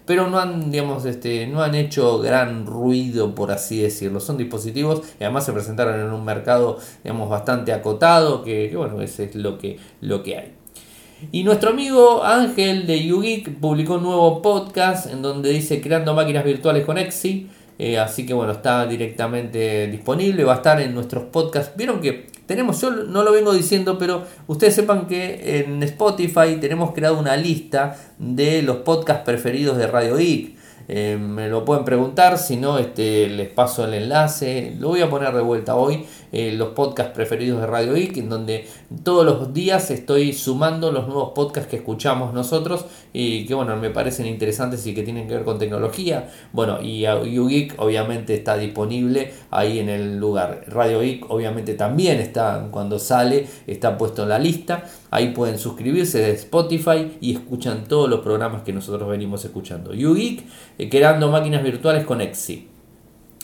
pero 0.06 0.30
no 0.30 0.40
han, 0.40 0.72
digamos, 0.72 1.06
este, 1.06 1.48
no 1.48 1.62
han 1.62 1.76
hecho 1.76 2.20
gran 2.20 2.66
ruido, 2.66 3.36
por 3.36 3.52
así 3.52 3.82
decirlo. 3.82 4.20
Son 4.20 4.38
dispositivos 4.38 5.02
y 5.20 5.24
además 5.24 5.46
se 5.46 5.54
presentaron 5.54 6.00
en 6.00 6.12
un 6.12 6.26
mercado, 6.26 6.78
digamos, 7.04 7.30
bastante 7.30 7.74
acotado, 7.74 8.44
que, 8.44 8.74
bueno, 8.76 9.02
ese 9.02 9.26
es 9.26 9.36
lo 9.36 9.58
que, 9.58 9.78
lo 10.02 10.24
que 10.24 10.38
hay. 10.38 10.54
Y 11.32 11.44
nuestro 11.44 11.72
amigo 11.72 12.24
Ángel 12.24 12.88
de 12.88 13.06
YouGeek 13.06 13.60
publicó 13.60 13.96
un 13.96 14.04
nuevo 14.04 14.42
podcast 14.42 15.12
en 15.12 15.22
donde 15.22 15.50
dice 15.50 15.82
creando 15.82 16.14
máquinas 16.14 16.46
virtuales 16.46 16.86
con 16.86 16.98
Exi. 16.98 17.48
Eh, 17.78 17.98
así 17.98 18.26
que 18.26 18.34
bueno, 18.34 18.52
está 18.52 18.86
directamente 18.86 19.88
disponible, 19.88 20.44
va 20.44 20.54
a 20.54 20.58
estar 20.58 20.82
en 20.82 20.94
nuestros 20.94 21.26
podcasts. 21.26 21.76
Vieron 21.78 22.02
que 22.02 22.28
tenemos, 22.50 22.82
yo 22.82 22.90
no 22.90 23.22
lo 23.22 23.32
vengo 23.32 23.54
diciendo, 23.54 24.00
pero 24.00 24.24
ustedes 24.48 24.74
sepan 24.74 25.06
que 25.06 25.60
en 25.60 25.84
Spotify 25.84 26.58
tenemos 26.60 26.94
creado 26.94 27.20
una 27.20 27.38
lista 27.38 27.96
de 28.18 28.64
los 28.64 28.78
podcasts 28.78 29.24
preferidos 29.24 29.78
de 29.78 29.86
Radio 29.86 30.16
Geek. 30.16 30.58
Eh, 30.92 31.20
me 31.22 31.48
lo 31.48 31.64
pueden 31.64 31.86
preguntar, 31.86 32.40
si 32.40 32.58
no, 32.58 32.80
este, 32.80 33.30
les 33.30 33.50
paso 33.50 33.86
el 33.86 33.94
enlace. 33.94 34.76
Lo 34.80 34.88
voy 34.88 35.02
a 35.02 35.10
poner 35.12 35.32
de 35.36 35.42
vuelta 35.42 35.76
hoy, 35.76 36.08
eh, 36.32 36.52
los 36.54 36.70
podcasts 36.70 37.14
preferidos 37.14 37.62
de 37.62 37.68
Radio 37.68 37.94
Geek, 37.94 38.18
en 38.18 38.30
donde 38.30 38.68
todos 39.04 39.24
los 39.24 39.54
días 39.54 39.92
estoy 39.92 40.34
sumando 40.34 40.92
los 40.92 41.06
nuevos 41.06 41.34
podcasts 41.36 41.70
que 41.70 41.76
escuchamos 41.76 42.34
nosotros 42.34 42.86
y 43.14 43.46
que, 43.46 43.54
bueno, 43.54 43.76
me 43.78 43.92
parecen 43.92 44.26
interesantes 44.26 44.88
y 44.88 44.96
que 44.96 45.04
tienen 45.04 45.28
que 45.28 45.36
ver 45.36 45.44
con 45.44 45.60
tecnología. 45.60 46.32
Bueno, 46.54 46.82
y 46.82 47.02
YouGeek 47.02 47.76
obviamente 47.80 48.34
está 48.34 48.58
disponible 48.58 49.32
ahí 49.52 49.80
en 49.80 49.90
el 49.90 50.18
lugar. 50.18 50.64
Radio 50.68 51.02
Geek 51.02 51.30
obviamente 51.30 51.74
también 51.74 52.20
está, 52.20 52.68
cuando 52.72 53.00
sale, 53.00 53.48
está 53.68 53.98
puesto 53.98 54.24
en 54.24 54.30
la 54.30 54.40
lista. 54.40 54.86
Ahí 55.12 55.30
pueden 55.34 55.58
suscribirse 55.58 56.20
de 56.20 56.32
Spotify 56.32 57.18
y 57.22 57.34
escuchan 57.34 57.86
todos 57.88 58.10
los 58.10 58.22
programas 58.22 58.64
que 58.64 58.74
nosotros 58.74 59.10
venimos 59.10 59.44
escuchando. 59.46 59.94
YouGeek, 59.94 60.44
eh, 60.78 60.90
creando 60.90 61.30
máquinas 61.30 61.64
virtuales 61.64 62.06
con 62.06 62.22
Exi. 62.22 62.68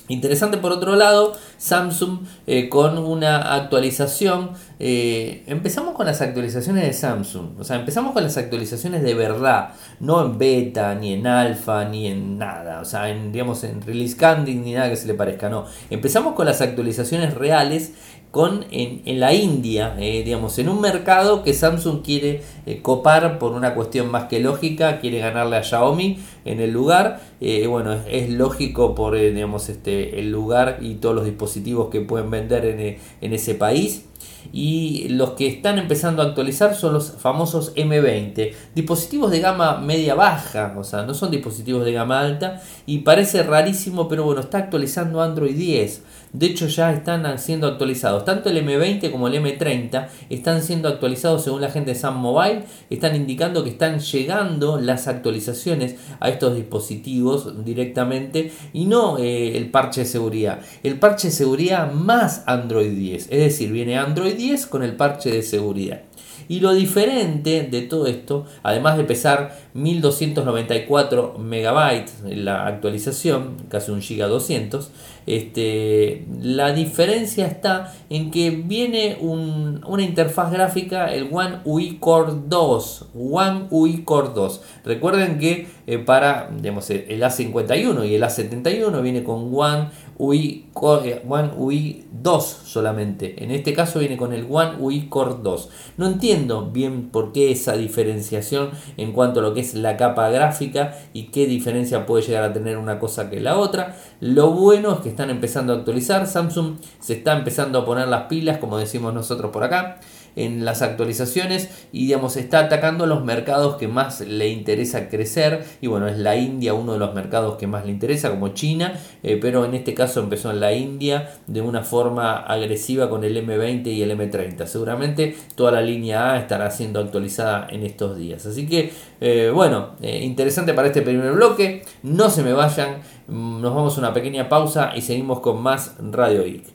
Interesante 0.08 0.58
por 0.58 0.72
otro 0.72 0.96
lado, 0.96 1.34
Samsung 1.58 2.20
eh, 2.48 2.70
con 2.70 2.98
una 2.98 3.56
actualización. 3.56 4.52
Eh, 4.80 5.44
empezamos 5.48 5.96
con 5.96 6.06
las 6.06 6.22
actualizaciones 6.22 6.84
de 6.84 6.94
Samsung. 6.94 7.60
O 7.60 7.64
sea, 7.64 7.78
empezamos 7.78 8.14
con 8.14 8.24
las 8.24 8.38
actualizaciones 8.38 9.04
de 9.04 9.14
verdad. 9.14 9.70
No 10.00 10.24
en 10.24 10.38
beta, 10.38 10.94
ni 10.96 11.14
en 11.14 11.28
alfa, 11.28 11.86
ni 11.86 12.08
en 12.08 12.38
nada. 12.38 12.82
O 12.82 12.86
sea, 12.86 13.10
en, 13.10 13.32
digamos, 13.32 13.64
en 13.64 13.82
release 13.82 14.18
candidate 14.18 14.66
ni 14.66 14.74
nada 14.74 14.90
que 14.90 14.98
se 14.98 15.08
le 15.08 15.14
parezca. 15.14 15.50
No. 15.50 15.66
Empezamos 15.90 16.36
con 16.36 16.46
las 16.46 16.62
actualizaciones 16.62 17.34
reales 17.34 17.94
con 18.32 18.66
en, 18.70 19.22
la 19.22 19.34
India, 19.34 19.96
eh, 19.98 20.22
digamos, 20.26 20.60
en 20.60 20.68
un 20.68 20.82
mercado 20.82 21.42
que 21.42 21.54
Samsung 21.54 22.02
quiere 22.04 22.42
copar 22.82 23.40
por 23.40 23.54
una 23.54 23.74
cuestión 23.76 24.12
más 24.12 24.26
que 24.26 24.42
lógica, 24.42 25.00
quiere 25.00 25.20
ganarle 25.20 25.56
a 25.56 25.64
Xiaomi 25.64 26.20
en 26.44 26.60
el 26.60 26.72
lugar. 26.72 27.22
Bueno, 27.40 27.94
es, 28.10 28.30
lógico 28.30 28.94
por 28.94 29.16
digamos, 29.16 29.70
este, 29.70 30.20
el 30.20 30.32
lugar 30.32 30.80
y 30.82 30.96
todos 30.96 31.16
los 31.16 31.24
dispositivos 31.24 31.45
que 31.92 32.02
pueden 32.02 32.30
vender 32.30 32.66
en, 32.66 32.98
en 33.22 33.34
ese 33.34 33.56
país 33.56 34.06
y 34.52 35.08
los 35.10 35.32
que 35.32 35.48
están 35.48 35.78
empezando 35.80 36.22
a 36.22 36.26
actualizar 36.26 36.76
son 36.76 36.94
los 36.94 37.12
famosos 37.12 37.74
M20, 37.76 38.54
dispositivos 38.74 39.32
de 39.32 39.40
gama 39.40 39.80
media 39.80 40.16
baja, 40.16 40.76
o 40.78 40.84
sea, 40.84 41.04
no 41.04 41.14
son 41.14 41.32
dispositivos 41.32 41.86
de 41.86 41.94
gama 41.94 42.20
alta 42.20 42.62
y 42.86 43.00
parece 43.00 43.44
rarísimo, 43.44 44.08
pero 44.08 44.24
bueno, 44.24 44.42
está 44.42 44.60
actualizando 44.60 45.22
Android 45.22 45.56
10. 45.56 46.04
De 46.34 46.48
hecho 46.48 46.68
ya 46.68 46.92
están 46.92 47.40
siendo 47.40 47.68
actualizados. 47.68 48.26
Tanto 48.26 48.50
el 48.50 48.58
M20 48.66 49.12
como 49.12 49.28
el 49.28 49.36
M30 49.36 50.08
están 50.30 50.62
siendo 50.62 50.90
actualizados 50.90 51.44
según 51.44 51.62
la 51.62 51.72
gente 51.72 51.92
de 51.92 52.00
Sam 52.00 52.20
Mobile. 52.20 52.64
Están 52.90 53.16
indicando 53.16 53.64
que 53.64 53.70
están 53.70 54.00
llegando 54.00 54.80
las 54.80 55.08
actualizaciones 55.08 55.96
a 56.20 56.30
estos 56.30 56.56
dispositivos 56.56 57.64
directamente 57.64 58.52
y 58.74 58.86
no 58.86 59.18
eh, 59.18 59.58
el 59.58 59.72
parche 59.72 60.02
de 60.02 60.08
seguridad. 60.08 60.60
El 60.84 61.00
parche 61.00 61.30
de 61.30 61.34
seguridad 61.34 61.92
más 61.92 62.44
Android 62.46 62.92
10. 62.92 63.24
Es 63.24 63.40
decir, 63.40 63.72
viene 63.72 63.98
Android 63.98 64.36
10 64.36 64.66
con 64.68 64.84
el 64.84 64.96
parche 64.96 65.32
de 65.32 65.44
seguridad. 65.44 66.02
Y 66.48 66.60
lo 66.60 66.74
diferente 66.74 67.64
de 67.64 67.82
todo 67.82 68.08
esto, 68.08 68.46
además 68.64 68.98
de 68.98 69.04
pesar 69.04 69.58
1294 69.74 71.38
megabytes 71.40 72.22
la 72.26 72.68
actualización, 72.68 73.58
casi 73.70 73.92
un 73.92 74.02
giga 74.02 74.28
200, 74.28 74.92
este, 75.28 76.26
la 76.42 76.72
diferencia 76.72 77.48
está 77.48 77.94
en 78.10 78.30
que 78.30 78.52
viene 78.52 79.18
una 79.22 80.04
interfaz 80.04 80.52
gráfica, 80.52 81.12
el 81.14 81.30
One 81.32 81.60
UI 81.64 81.98
Core 81.98 82.34
2. 82.48 83.06
One 83.16 83.68
UI 83.72 84.04
Core 84.04 84.30
2. 84.36 84.62
Recuerden 84.84 85.40
que 85.40 85.68
eh, 85.88 86.00
para 86.00 86.50
digamos, 86.52 86.90
el 86.90 87.22
A51 87.22 88.08
y 88.08 88.16
el 88.16 88.24
A71 88.24 89.02
viene 89.02 89.24
con 89.24 89.52
One 89.54 89.90
UI, 90.18 90.66
eh, 91.04 91.22
One 91.28 91.52
UI 91.58 92.06
2 92.12 92.44
solamente. 92.66 93.44
En 93.44 93.52
este 93.52 93.74
caso 93.74 94.00
viene 94.00 94.18
con 94.18 94.34
el 94.34 94.48
One 94.50 94.78
UI 94.80 95.08
Core 95.08 95.36
2. 95.42 95.70
No 95.98 96.08
entiendo 96.08 96.72
bien 96.72 97.10
por 97.10 97.32
qué 97.32 97.52
esa 97.52 97.76
diferenciación 97.78 98.70
en 98.98 99.12
cuanto 99.12 99.40
a 99.40 99.44
lo 99.44 99.54
que 99.54 99.62
es 99.62 99.74
la 99.74 99.98
capa 99.98 100.30
gráfica 100.30 100.98
y 101.14 101.26
qué 101.26 101.48
diferencia 101.48 102.06
puede 102.06 102.24
llegar 102.24 102.44
a 102.44 102.54
tener 102.54 102.78
una 102.78 103.00
cosa 103.00 103.30
que 103.30 103.40
la 103.40 103.58
otra. 103.58 103.98
Lo 104.20 104.52
bueno 104.52 104.94
es 104.94 105.00
que 105.00 105.10
están 105.10 105.30
empezando 105.30 105.74
a 105.74 105.78
actualizar. 105.78 106.28
Samsung 106.28 106.78
se 107.00 107.14
está 107.14 107.38
empezando 107.38 107.80
a 107.80 107.86
poner 107.86 108.08
las 108.08 108.24
pilas, 108.24 108.58
como 108.58 108.78
decimos 108.78 109.14
nosotros 109.14 109.52
por 109.52 109.64
acá 109.64 110.00
en 110.36 110.66
las 110.66 110.82
actualizaciones 110.82 111.70
y 111.92 112.06
digamos 112.06 112.38
está 112.38 112.60
atacando 112.60 113.06
los 113.06 113.24
mercados 113.24 113.76
que 113.76 113.88
más 113.88 114.22
le 114.22 114.50
interesa 114.50 115.10
crecer. 115.10 115.64
Y 115.82 115.88
bueno 115.88 116.08
es 116.08 116.18
la 116.18 116.36
India 116.36 116.74
uno 116.74 116.94
de 116.94 117.00
los 117.00 117.14
mercados 117.14 117.58
que 117.58 117.68
más 117.68 117.86
le 117.86 117.92
interesa 117.92 118.30
como 118.30 118.50
China. 118.50 118.94
Eh, 119.24 119.38
pero 119.42 119.66
en 119.66 119.74
este 119.74 119.94
caso 119.94 120.20
empezó 120.20 120.52
en 120.52 120.60
la 120.60 120.74
India 120.74 121.32
de 121.48 121.62
una 121.62 121.84
forma 121.84 122.38
agresiva 122.38 123.10
con 123.10 123.24
el 123.24 123.38
M20 123.38 123.88
y 123.88 124.02
el 124.02 124.18
M30 124.18 124.66
seguramente 124.66 125.36
toda 125.56 125.72
la 125.72 125.82
línea 125.82 126.34
A 126.34 126.40
estará 126.40 126.70
siendo 126.72 127.00
actualizada 127.00 127.68
en 127.70 127.84
estos 127.84 128.18
días. 128.18 128.46
Así 128.46 128.68
que 128.68 128.92
eh, 129.22 129.52
bueno 129.54 129.92
eh, 130.02 130.22
interesante 130.24 130.74
para 130.74 130.88
este 130.88 131.02
primer 131.02 131.32
bloque. 131.34 131.84
No 132.04 132.30
se 132.30 132.44
me 132.44 132.54
vayan. 132.54 132.98
Mm, 133.28 133.62
nos 133.62 133.74
vamos 133.74 133.98
a 133.98 134.00
una 134.00 134.14
pequeña 134.14 134.50
pausa 134.50 134.92
y 134.96 135.02
seguimos 135.02 135.40
con 135.40 135.62
más 135.62 135.96
Radio 136.00 136.44
Geek 136.44 136.75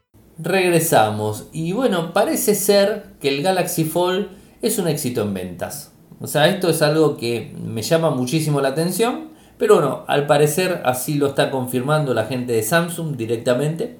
Regresamos 0.37 1.47
y 1.51 1.73
bueno, 1.73 2.13
parece 2.13 2.55
ser 2.55 3.05
que 3.19 3.29
el 3.29 3.43
Galaxy 3.43 3.83
Fold 3.83 4.27
es 4.61 4.79
un 4.79 4.87
éxito 4.87 5.21
en 5.21 5.33
ventas. 5.33 5.91
O 6.19 6.27
sea, 6.27 6.47
esto 6.47 6.69
es 6.69 6.81
algo 6.81 7.17
que 7.17 7.53
me 7.63 7.81
llama 7.81 8.11
muchísimo 8.11 8.61
la 8.61 8.69
atención, 8.69 9.29
pero 9.57 9.75
bueno, 9.75 10.05
al 10.07 10.27
parecer 10.27 10.81
así 10.85 11.15
lo 11.15 11.27
está 11.27 11.51
confirmando 11.51 12.13
la 12.13 12.25
gente 12.25 12.53
de 12.53 12.63
Samsung 12.63 13.15
directamente, 13.15 13.97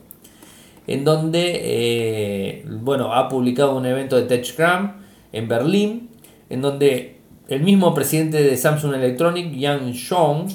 en 0.88 1.04
donde, 1.04 1.62
eh, 1.64 2.66
bueno, 2.68 3.14
ha 3.14 3.28
publicado 3.28 3.76
un 3.76 3.86
evento 3.86 4.16
de 4.16 4.24
TechCram 4.24 5.02
en 5.32 5.48
Berlín, 5.48 6.10
en 6.50 6.62
donde 6.62 7.18
el 7.48 7.64
mismo 7.64 7.94
presidente 7.94 8.42
de 8.42 8.56
Samsung 8.56 8.96
Electronic, 8.96 9.54
Yang 9.54 9.94
Zhong, 9.94 10.48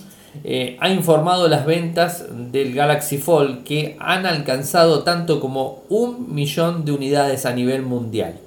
eh, 0.44 0.76
ha 0.80 0.90
informado 0.90 1.48
las 1.48 1.66
ventas 1.66 2.26
del 2.52 2.74
Galaxy 2.74 3.18
Fold 3.18 3.64
que 3.64 3.96
han 3.98 4.26
alcanzado 4.26 5.02
tanto 5.02 5.40
como 5.40 5.82
un 5.88 6.34
millón 6.34 6.84
de 6.84 6.92
unidades 6.92 7.46
a 7.46 7.52
nivel 7.52 7.82
mundial. 7.82 8.38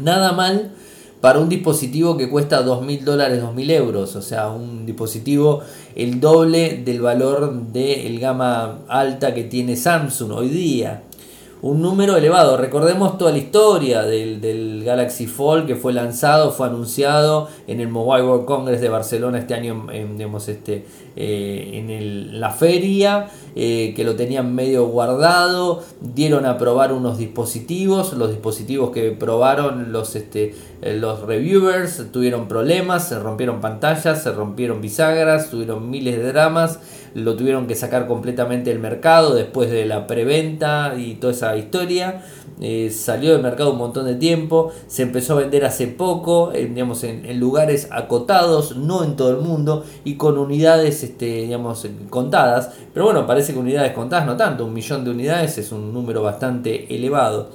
Nada 0.00 0.32
mal 0.32 0.72
para 1.20 1.38
un 1.38 1.48
dispositivo 1.48 2.16
que 2.16 2.28
cuesta 2.28 2.64
2.000 2.64 3.00
dólares, 3.02 3.42
2.000 3.42 3.70
euros, 3.70 4.16
o 4.16 4.22
sea, 4.22 4.48
un 4.50 4.84
dispositivo 4.84 5.62
el 5.94 6.18
doble 6.20 6.82
del 6.84 7.00
valor 7.00 7.52
del 7.72 8.18
gama 8.18 8.80
alta 8.88 9.32
que 9.32 9.44
tiene 9.44 9.76
Samsung 9.76 10.32
hoy 10.32 10.48
día 10.48 11.02
un 11.62 11.80
número 11.80 12.16
elevado. 12.16 12.56
Recordemos 12.56 13.16
toda 13.18 13.30
la 13.30 13.38
historia 13.38 14.02
del, 14.02 14.82
Galaxy 14.84 15.28
Fold 15.28 15.66
que 15.66 15.76
fue 15.76 15.92
lanzado, 15.92 16.50
fue 16.50 16.66
anunciado 16.66 17.48
en 17.68 17.80
el 17.80 17.86
Mobile 17.86 18.26
World 18.26 18.44
Congress 18.46 18.80
de 18.80 18.88
Barcelona 18.88 19.38
este 19.38 19.54
año, 19.54 19.86
en, 19.92 20.20
este, 20.20 20.84
eh, 21.14 21.70
en 21.74 22.40
la 22.40 22.50
feria, 22.50 23.28
eh, 23.54 23.92
que 23.94 24.02
lo 24.02 24.16
tenían 24.16 24.56
medio 24.56 24.86
guardado, 24.86 25.84
dieron 26.00 26.46
a 26.46 26.58
probar 26.58 26.92
unos 26.92 27.16
dispositivos, 27.16 28.12
los 28.14 28.30
dispositivos 28.30 28.90
que 28.90 29.12
probaron 29.12 29.92
los, 29.92 30.16
este, 30.16 30.56
eh, 30.82 30.94
los 30.94 31.20
reviewers 31.20 32.10
tuvieron 32.10 32.48
problemas, 32.48 33.08
se 33.08 33.20
rompieron 33.20 33.60
pantallas, 33.60 34.20
se 34.20 34.32
rompieron 34.32 34.80
bisagras, 34.80 35.48
tuvieron 35.48 35.88
miles 35.88 36.16
de 36.16 36.24
dramas 36.24 36.80
lo 37.14 37.36
tuvieron 37.36 37.66
que 37.66 37.74
sacar 37.74 38.06
completamente 38.06 38.70
del 38.70 38.78
mercado 38.78 39.34
después 39.34 39.70
de 39.70 39.84
la 39.86 40.06
preventa 40.06 40.94
y 40.96 41.14
toda 41.14 41.32
esa 41.32 41.56
historia. 41.56 42.22
Eh, 42.60 42.90
salió 42.90 43.32
del 43.32 43.42
mercado 43.42 43.72
un 43.72 43.78
montón 43.78 44.06
de 44.06 44.14
tiempo, 44.14 44.70
se 44.86 45.02
empezó 45.02 45.32
a 45.32 45.40
vender 45.40 45.64
hace 45.64 45.88
poco, 45.88 46.52
digamos, 46.52 47.02
en, 47.02 47.40
lugares 47.40 47.88
acotados, 47.90 48.76
no 48.76 49.02
en 49.02 49.16
todo 49.16 49.30
el 49.30 49.38
mundo, 49.38 49.84
y 50.04 50.14
con 50.14 50.38
unidades 50.38 51.02
este, 51.02 51.42
digamos, 51.42 51.86
contadas. 52.08 52.70
Pero 52.94 53.06
bueno, 53.06 53.26
parece 53.26 53.52
que 53.52 53.58
unidades 53.58 53.92
contadas 53.92 54.26
no 54.26 54.36
tanto, 54.36 54.66
un 54.66 54.74
millón 54.74 55.04
de 55.04 55.10
unidades 55.10 55.58
es 55.58 55.72
un 55.72 55.92
número 55.92 56.22
bastante 56.22 56.94
elevado. 56.94 57.50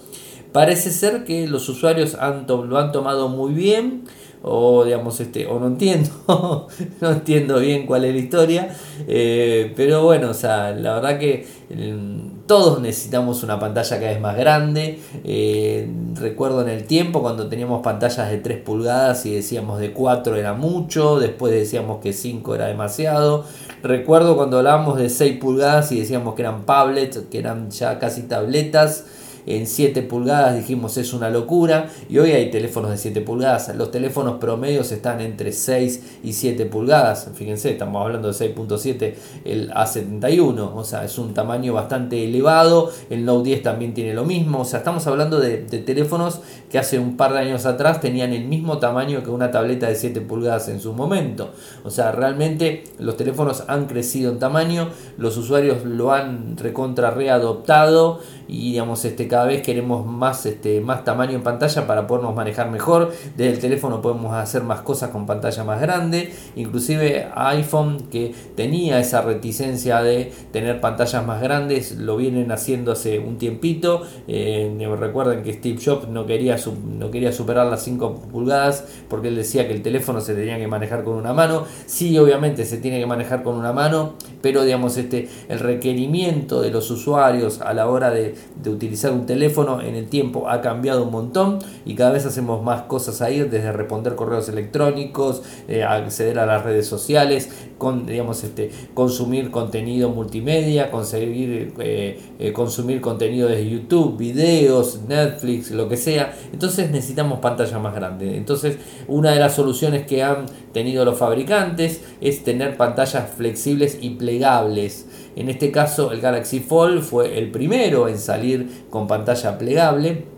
Parece 0.52 0.92
ser 0.92 1.24
que 1.24 1.48
los 1.48 1.70
usuarios 1.70 2.16
han 2.16 2.46
lo 2.48 2.78
han 2.78 2.92
tomado 2.92 3.30
muy 3.30 3.54
bien 3.54 4.04
o 4.44 4.86
digamos 4.86 5.20
este 5.20 5.48
o 5.48 5.60
no 5.60 5.67
entiendo 5.67 6.10
no 7.01 7.12
entiendo 7.12 7.60
bien 7.60 7.86
cuál 7.86 8.06
es 8.06 8.13
la 8.13 8.20
historia 8.20 8.75
eh, 9.08 9.74
pero 9.75 10.03
bueno 10.03 10.29
o 10.29 10.34
sea 10.34 10.72
la 10.72 10.96
verdad 10.96 11.20
que 11.20 11.48
mm, 11.70 12.46
todos 12.48 12.79
necesitamos 12.79 13.44
una 13.44 13.60
pantalla 13.60 13.98
cada 13.98 14.12
vez 14.12 14.22
más 14.22 14.38
grande 14.38 15.00
eh, 15.24 15.89
recuerdo 16.15 16.62
en 16.62 16.70
el 16.70 16.86
tiempo 16.86 17.22
cuando 17.22 17.48
teníamos 17.48 17.82
pantallas 17.82 18.29
de 18.29 18.38
3 18.38 18.60
pulgadas 18.60 19.25
y 19.25 19.34
decíamos 19.34 19.79
de 19.79 19.91
4 19.91 20.36
era 20.36 20.53
mucho 20.53 21.20
después 21.20 21.51
decíamos 21.51 22.00
que 22.00 22.13
5 22.13 22.56
era 22.56 22.67
demasiado 22.67 23.44
recuerdo 23.84 24.38
cuando 24.38 24.60
hablábamos 24.60 24.98
de 24.98 25.10
6 25.10 25.39
pulgadas 25.39 25.91
y 25.91 26.00
decíamos 26.00 26.36
que 26.36 26.44
eran 26.44 26.65
tablets 26.65 27.20
que 27.29 27.39
eran 27.39 27.72
ya 27.72 28.00
casi 28.00 28.24
tabletas 28.24 29.06
en 29.48 29.66
7 29.66 30.01
pulgadas 30.04 30.56
dijimos 30.56 30.98
es 30.98 31.13
una 31.13 31.30
locura 31.30 31.89
y 32.10 32.20
hoy 32.20 32.32
hay 32.32 32.51
teléfonos 32.51 32.92
de 32.92 32.98
7 32.98 33.22
pulgadas. 33.22 33.74
Los 33.75 33.92
teléfonos 33.92 34.39
promedios 34.39 34.92
están 34.92 35.22
entre 35.22 35.54
6 35.54 36.20
y 36.24 36.34
7 36.34 36.66
pulgadas. 36.66 37.30
Fíjense, 37.34 37.72
estamos 37.72 38.04
hablando 38.04 38.32
de 38.32 38.34
6.7 38.34 39.13
el 39.46 39.72
A71, 39.72 40.72
o 40.75 40.84
sea, 40.84 41.06
es 41.06 41.18
un 41.18 41.34
tamaño 41.34 41.74
bastante 41.74 42.24
elevado. 42.25 42.92
El 43.10 43.25
Note 43.25 43.50
10 43.50 43.63
también 43.63 43.94
tiene 43.94 44.13
lo 44.13 44.25
mismo, 44.25 44.60
o 44.60 44.66
sea, 44.66 44.80
estamos 44.80 45.08
hablando 45.08 45.39
de, 45.39 45.58
teléfonos 45.58 46.42
que 46.70 46.77
hace 46.77 47.00
un 47.00 47.16
par 47.16 47.32
de 47.34 47.39
años 47.39 47.66
atrás 47.66 48.01
tenían 48.01 48.34
el 48.34 48.46
mismo 48.46 48.80
tamaño 48.80 49.24
que 49.24 49.30
una 49.30 49.51
tableta 49.51 49.88
de 49.88 49.96
7 49.96 50.20
pulgadas 50.22 50.68
en 50.68 50.82
su 50.82 50.92
momento. 50.94 51.51
O 51.86 51.89
sea, 51.89 52.12
realmente 52.12 52.84
los 53.00 53.16
teléfonos 53.16 53.63
han 53.68 53.86
crecido 53.86 54.32
en 54.32 54.39
tamaño, 54.39 54.89
los 55.18 55.38
usuarios 55.38 55.86
lo 55.86 56.12
han 56.12 56.58
recontra 56.58 57.12
readoptado 57.12 58.20
y 58.48 58.72
digamos 58.72 59.06
este 59.06 59.27
cada 59.38 59.50
vez 59.50 59.62
queremos 59.62 60.03
más 60.03 60.48
este 60.48 60.82
más 60.82 61.03
tamaño 61.03 61.34
en 61.34 61.44
pantalla 61.44 61.86
para 61.86 62.08
podernos 62.08 62.34
manejar 62.34 62.72
mejor. 62.72 63.12
Desde 63.36 63.53
el 63.53 63.60
teléfono 63.60 64.01
podemos 64.01 64.34
hacer 64.34 64.63
más 64.63 64.82
cosas 64.82 65.12
con 65.12 65.27
pantalla 65.27 65.63
más 65.63 65.79
grande. 65.79 66.34
Inclusive 66.56 67.27
iPhone 67.36 68.08
que 68.10 68.34
tenía 68.56 69.00
esa 69.00 69.22
reticencia 69.22 70.01
de 70.01 70.34
tener 70.51 70.82
pantallas 70.82 71.24
más 71.24 71.39
grandes 71.39 71.91
lo 71.98 72.17
vienen 72.17 72.51
haciendo 72.51 72.94
hace 72.94 73.20
un 73.20 73.38
tiempito. 73.38 74.01
Eh, 74.27 74.75
recuerden 75.00 75.44
que 75.44 75.53
Steve 75.53 75.77
Jobs 75.86 76.08
no 76.08 76.25
quería 76.25 76.58
no 76.98 77.12
quería 77.12 77.32
superar 77.32 77.67
las 77.67 77.84
5 77.84 78.15
pulgadas 78.32 78.86
porque 79.08 79.27
él 79.27 79.36
decía 79.36 79.67
que 79.67 79.75
el 79.75 79.84
teléfono 79.84 80.20
se 80.20 80.34
tenía 80.34 80.58
que 80.58 80.65
manejar 80.65 81.03
con 81.03 81.13
una 81.13 81.34
mano. 81.34 81.65
Sí 81.86 82.17
obviamente 82.17 82.65
se 82.65 82.77
tiene 82.77 83.00
que 83.00 83.06
manejar 83.06 83.44
con 83.44 83.53
una 83.53 83.72
mano 83.72 84.13
pero 84.41 84.63
digamos 84.63 84.98
este 84.98 85.29
el 85.48 85.60
requerimiento 85.60 86.60
de 86.60 86.72
los 86.72 86.89
usuarios 86.89 87.62
a 87.62 87.75
la 87.75 87.88
hora 87.88 88.10
de 88.10 88.34
de 88.63 88.70
utilizar 88.72 89.12
un 89.12 89.26
teléfono 89.27 89.79
en 89.81 89.93
el 89.93 90.07
tiempo 90.07 90.50
ha 90.50 90.62
cambiado 90.62 91.03
un 91.03 91.12
montón 91.12 91.60
y 91.86 91.93
cada 91.93 92.12
vez 92.12 92.25
hacemos 92.25 92.63
más 92.63 92.84
cosas 92.84 93.22
ahí, 93.22 93.41
desde 93.41 93.72
responder 93.72 94.15
correos 94.15 94.50
electrónicos, 94.50 95.43
eh, 95.67 95.84
acceder 95.84 96.39
a 96.39 96.48
las 96.48 96.63
redes 96.63 96.88
sociales, 96.88 97.51
con, 97.77 98.05
digamos, 98.05 98.43
este, 98.43 98.72
consumir 98.93 99.51
contenido 99.51 100.10
multimedia, 100.10 100.89
conseguir 100.91 101.74
eh, 101.79 102.19
eh, 102.39 102.53
consumir 102.53 103.01
contenido 103.01 103.48
de 103.48 103.69
YouTube, 103.69 104.17
videos, 104.17 105.01
Netflix, 105.07 105.72
lo 105.72 105.88
que 105.88 105.98
sea. 105.98 106.36
Entonces 106.51 106.91
necesitamos 106.91 107.39
pantalla 107.39 107.79
más 107.79 107.96
grande. 107.96 108.38
Entonces 108.38 108.77
una 109.07 109.31
de 109.31 109.39
las 109.39 109.55
soluciones 109.55 110.05
que 110.05 110.24
han 110.24 110.46
tenido 110.74 111.05
los 111.05 111.17
fabricantes 111.17 112.01
es 112.22 112.43
tener 112.43 112.77
pantallas 112.77 113.29
flexibles 113.36 113.98
y 114.01 114.12
plegables. 114.12 115.07
En 115.36 115.50
este 115.50 115.72
caso 115.72 116.12
el 116.12 116.22
Galaxy 116.22 116.60
Fold 116.60 117.01
fue 117.01 117.38
el 117.38 117.51
primero 117.51 118.07
en 118.07 118.17
salir 118.17 118.86
con 118.89 119.07
pantalla 119.07 119.57
plegable 119.57 120.37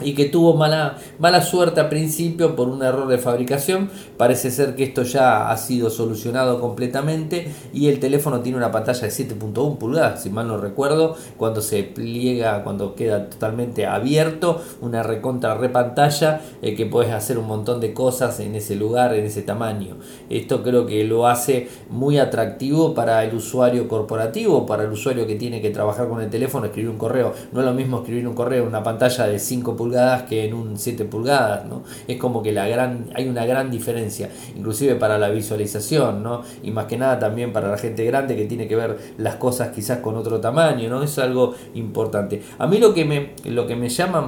y 0.00 0.14
que 0.14 0.26
tuvo 0.26 0.54
mala, 0.54 0.98
mala 1.18 1.42
suerte 1.42 1.80
al 1.80 1.88
principio 1.88 2.54
por 2.54 2.68
un 2.68 2.82
error 2.82 3.08
de 3.08 3.18
fabricación. 3.18 3.90
Parece 4.16 4.50
ser 4.50 4.74
que 4.74 4.84
esto 4.84 5.02
ya 5.02 5.50
ha 5.50 5.56
sido 5.56 5.90
solucionado 5.90 6.60
completamente 6.60 7.52
y 7.72 7.88
el 7.88 8.00
teléfono 8.00 8.40
tiene 8.40 8.58
una 8.58 8.70
pantalla 8.70 9.00
de 9.00 9.08
7.1 9.08 9.78
pulgadas, 9.78 10.22
si 10.22 10.30
mal 10.30 10.46
no 10.48 10.58
recuerdo, 10.58 11.16
cuando 11.36 11.60
se 11.60 11.82
pliega, 11.82 12.62
cuando 12.62 12.94
queda 12.94 13.28
totalmente 13.28 13.86
abierto, 13.86 14.62
una 14.80 15.02
recontra 15.02 15.54
repantalla 15.54 16.40
eh, 16.62 16.74
que 16.74 16.86
puedes 16.86 17.12
hacer 17.12 17.38
un 17.38 17.46
montón 17.46 17.80
de 17.80 17.92
cosas 17.92 18.40
en 18.40 18.54
ese 18.54 18.76
lugar, 18.76 19.14
en 19.14 19.24
ese 19.24 19.42
tamaño. 19.42 19.96
Esto 20.30 20.62
creo 20.62 20.86
que 20.86 21.04
lo 21.04 21.26
hace 21.26 21.68
muy 21.90 22.18
atractivo 22.18 22.94
para 22.94 23.24
el 23.24 23.34
usuario 23.34 23.88
corporativo, 23.88 24.66
para 24.66 24.84
el 24.84 24.92
usuario 24.92 25.26
que 25.26 25.34
tiene 25.34 25.60
que 25.60 25.70
trabajar 25.70 26.08
con 26.08 26.20
el 26.20 26.30
teléfono, 26.30 26.66
escribir 26.66 26.90
un 26.90 26.98
correo. 26.98 27.32
No 27.52 27.60
es 27.60 27.66
lo 27.66 27.74
mismo 27.74 27.98
escribir 27.98 28.26
un 28.28 28.34
correo 28.34 28.62
en 28.62 28.68
una 28.68 28.82
pantalla 28.82 29.26
de 29.26 29.38
5 29.38 29.76
pulgadas 29.76 29.87
que 30.28 30.44
en 30.44 30.54
un 30.54 30.78
7 30.78 31.04
pulgadas, 31.04 31.66
¿no? 31.66 31.82
Es 32.06 32.16
como 32.16 32.42
que 32.42 32.52
la 32.52 32.66
gran, 32.66 33.10
hay 33.14 33.28
una 33.28 33.44
gran 33.46 33.70
diferencia, 33.70 34.30
inclusive 34.56 34.94
para 34.94 35.18
la 35.18 35.30
visualización, 35.30 36.22
¿no? 36.22 36.42
Y 36.62 36.70
más 36.70 36.86
que 36.86 36.96
nada 36.96 37.18
también 37.18 37.52
para 37.52 37.68
la 37.68 37.78
gente 37.78 38.04
grande 38.04 38.36
que 38.36 38.44
tiene 38.46 38.68
que 38.68 38.76
ver 38.76 38.98
las 39.18 39.36
cosas 39.36 39.70
quizás 39.70 39.98
con 39.98 40.16
otro 40.16 40.40
tamaño, 40.40 40.88
¿no? 40.88 41.02
Es 41.02 41.18
algo 41.18 41.54
importante. 41.74 42.42
A 42.58 42.66
mí 42.66 42.78
lo 42.78 42.94
que 42.94 43.04
me, 43.04 43.32
lo 43.44 43.66
que 43.66 43.76
me 43.76 43.88
llama 43.88 44.20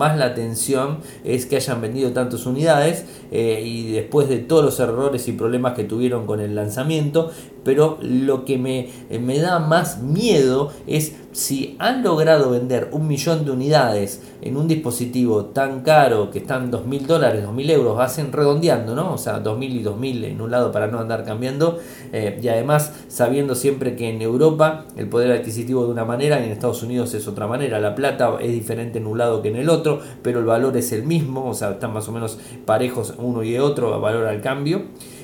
más 0.00 0.16
la 0.16 0.24
atención 0.24 1.00
es 1.24 1.44
que 1.44 1.56
hayan 1.56 1.82
vendido 1.82 2.12
tantas 2.12 2.46
unidades 2.46 3.04
eh, 3.30 3.62
y 3.62 3.92
después 3.92 4.30
de 4.30 4.38
todos 4.38 4.64
los 4.64 4.80
errores 4.80 5.28
y 5.28 5.32
problemas 5.32 5.74
que 5.74 5.84
tuvieron 5.84 6.24
con 6.24 6.40
el 6.40 6.54
lanzamiento, 6.54 7.30
pero 7.64 7.98
lo 8.00 8.46
que 8.46 8.56
me, 8.56 8.88
me 9.20 9.38
da 9.38 9.58
más 9.58 10.00
miedo 10.02 10.72
es 10.86 11.12
si 11.32 11.76
han 11.78 12.02
logrado 12.02 12.50
vender 12.50 12.88
un 12.92 13.06
millón 13.06 13.44
de 13.44 13.52
unidades 13.52 14.22
en 14.42 14.56
un 14.56 14.66
dispositivo 14.66 15.46
tan 15.46 15.82
caro 15.82 16.30
que 16.30 16.38
están 16.38 16.70
dos 16.70 16.86
mil 16.86 17.06
dólares, 17.06 17.42
dos 17.44 17.52
mil 17.52 17.70
euros, 17.70 18.00
hacen 18.00 18.32
redondeando, 18.32 18.94
¿no? 18.94 19.12
O 19.14 19.18
sea, 19.18 19.38
dos 19.38 19.58
mil 19.58 19.76
y 19.76 19.82
dos 19.82 19.96
mil 19.96 20.24
en 20.24 20.40
un 20.40 20.50
lado 20.50 20.72
para 20.72 20.86
no 20.86 20.98
andar 20.98 21.24
cambiando. 21.24 21.78
Eh, 22.12 22.40
y 22.42 22.48
además 22.48 22.92
sabiendo 23.08 23.54
siempre 23.54 23.94
que 23.94 24.08
en 24.08 24.22
Europa 24.22 24.86
el 24.96 25.08
poder 25.08 25.30
adquisitivo 25.32 25.84
de 25.84 25.90
una 25.90 26.04
manera 26.04 26.40
y 26.40 26.44
en 26.44 26.52
Estados 26.52 26.82
Unidos 26.82 27.14
es 27.14 27.28
otra 27.28 27.46
manera. 27.46 27.78
La 27.80 27.94
plata 27.94 28.38
es 28.40 28.50
diferente 28.50 28.98
en 28.98 29.06
un 29.06 29.18
lado 29.18 29.42
que 29.42 29.48
en 29.48 29.56
el 29.56 29.68
otro, 29.68 29.89
pero 30.22 30.38
el 30.38 30.44
valor 30.44 30.76
es 30.76 30.92
el 30.92 31.02
mismo, 31.02 31.48
o 31.48 31.54
sea, 31.54 31.72
están 31.72 31.92
más 31.92 32.08
o 32.08 32.12
menos 32.12 32.38
parejos 32.64 33.14
uno 33.18 33.42
y 33.42 33.58
otro, 33.58 34.00
valor 34.00 34.26
al 34.26 34.40
cambio. 34.40 34.82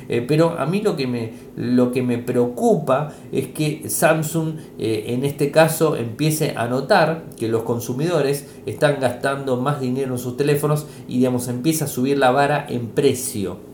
Eh, 0.09 0.25
pero 0.27 0.57
a 0.59 0.67
mí 0.67 0.83
lo 0.83 0.97
que 0.97 1.07
me, 1.07 1.33
lo 1.57 1.91
que 1.91 2.03
me 2.03 2.19
preocupa 2.19 3.13
es 3.33 3.49
que 3.49 3.89
Samsung 3.89 4.55
eh, 4.79 5.07
en 5.09 5.25
este 5.25 5.51
caso 5.51 5.97
empiece 5.97 6.55
a 6.57 6.69
notar 6.69 7.25
que 7.37 7.49
los 7.49 7.65
consumidores 7.65 8.47
están 8.67 9.01
gastando 9.01 9.57
más 9.57 9.81
dinero 9.81 10.13
en 10.13 10.19
sus 10.19 10.37
teléfonos 10.37 10.87
y 11.09 11.19
digamos 11.19 11.49
empieza 11.49 11.87
a 11.87 11.89
subir 11.89 12.19
la 12.19 12.31
vara 12.31 12.67
en 12.69 12.87
precio 12.89 13.66